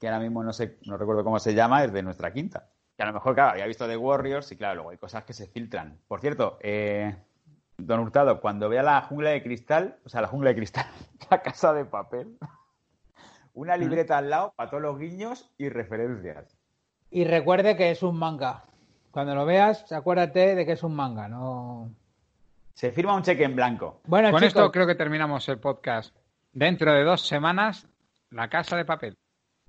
[0.00, 2.68] que ahora mismo no sé, no recuerdo cómo se llama, es de nuestra quinta.
[2.96, 5.32] Que a lo mejor, claro, había visto The Warriors y claro, luego hay cosas que
[5.32, 6.00] se filtran.
[6.08, 7.14] Por cierto, eh,
[7.78, 10.86] Don Hurtado, cuando vea la jungla de cristal, o sea, la jungla de cristal,
[11.30, 12.36] la casa de papel,
[13.54, 16.58] una libreta al lado para todos los guiños y referencias.
[17.10, 18.64] Y recuerde que es un manga.
[19.16, 21.88] Cuando lo veas, acuérdate de que es un manga, no...
[22.74, 24.02] Se firma un cheque en blanco.
[24.04, 26.14] Bueno, Con chicos, esto creo que terminamos el podcast.
[26.52, 27.86] Dentro de dos semanas,
[28.28, 29.16] la casa de papel.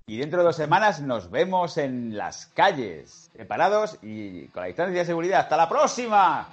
[0.06, 5.00] Y dentro de dos semanas nos vemos en las calles, preparados y con la distancia
[5.00, 5.40] de seguridad.
[5.40, 6.50] ¡Hasta la próxima!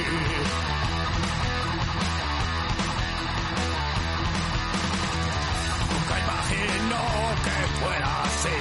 [5.92, 7.06] Nunca imaginó
[7.46, 8.60] que fuera así.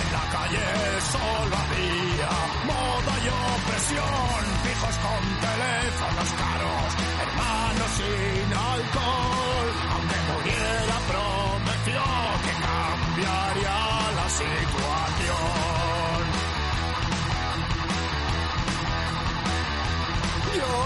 [0.00, 0.66] En la calle
[1.14, 2.32] solo había
[2.70, 6.90] moda y opresión, fijos con teléfonos caros,
[7.22, 9.68] hermanos sin alcohol.
[9.92, 12.02] Aunque muriera prometió
[12.44, 13.78] que cambiaría
[14.18, 15.03] la situación.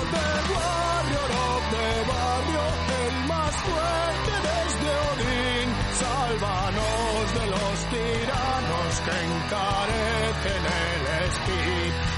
[0.08, 2.64] Yo de barrio, no de barrio,
[3.04, 5.68] el más fuerte desde Odín.
[6.00, 11.68] Sálvanos de los tiranos que encarecen el esquí.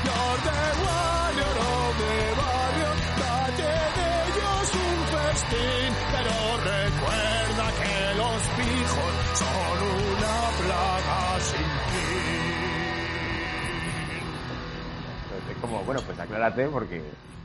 [0.07, 1.51] Yo de barrio,
[2.01, 5.91] de barrio, dalle de ellos un festín.
[6.15, 9.77] Pero recuerda que los pijos son
[10.15, 12.31] una plaga sin fin.
[15.61, 17.03] Como, bueno, pues aclárate porque...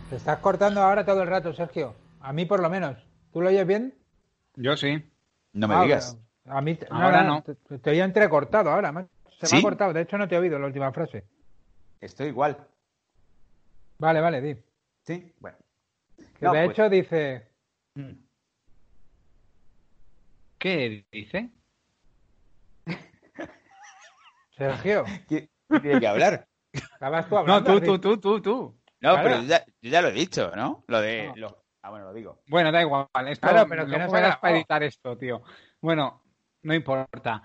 [0.09, 1.95] te estás cortando ahora todo el rato, Sergio.
[2.21, 2.97] A mí por lo menos.
[3.33, 3.93] ¿Tú lo oyes bien?
[4.55, 5.03] Yo sí.
[5.53, 6.17] No me Ah, digas.
[6.45, 7.41] A mí Ahora no.
[7.43, 9.07] Te, te oía entrecortado ahora.
[9.41, 9.93] Se me ha cortado.
[9.93, 11.25] De hecho, no te he oído la última frase.
[11.99, 12.57] Estoy igual.
[13.97, 14.55] Vale, vale, di.
[15.03, 15.57] Sí, bueno.
[16.17, 17.47] Que No, de pues- hecho dice...
[20.59, 21.51] ¿Qué dice?
[24.57, 25.49] Sergio, ¿Quién
[25.81, 26.47] tiene que hablar?
[26.99, 27.79] tú No, hablando.
[27.81, 28.75] tú, tú, tú, tú, tú.
[29.05, 29.29] No, Claro.
[29.29, 30.83] pero yo ya, yo ya lo he dicho, ¿no?
[30.87, 31.27] Lo de...
[31.29, 31.35] No.
[31.35, 32.41] lo- Ah, bueno, lo digo.
[32.47, 33.05] Bueno, da igual.
[33.27, 34.55] Esto, Claro, pero que no se ha verás para grabado.
[34.55, 35.43] editar esto, tío.
[35.79, 36.23] Bueno,
[36.63, 37.43] no importa.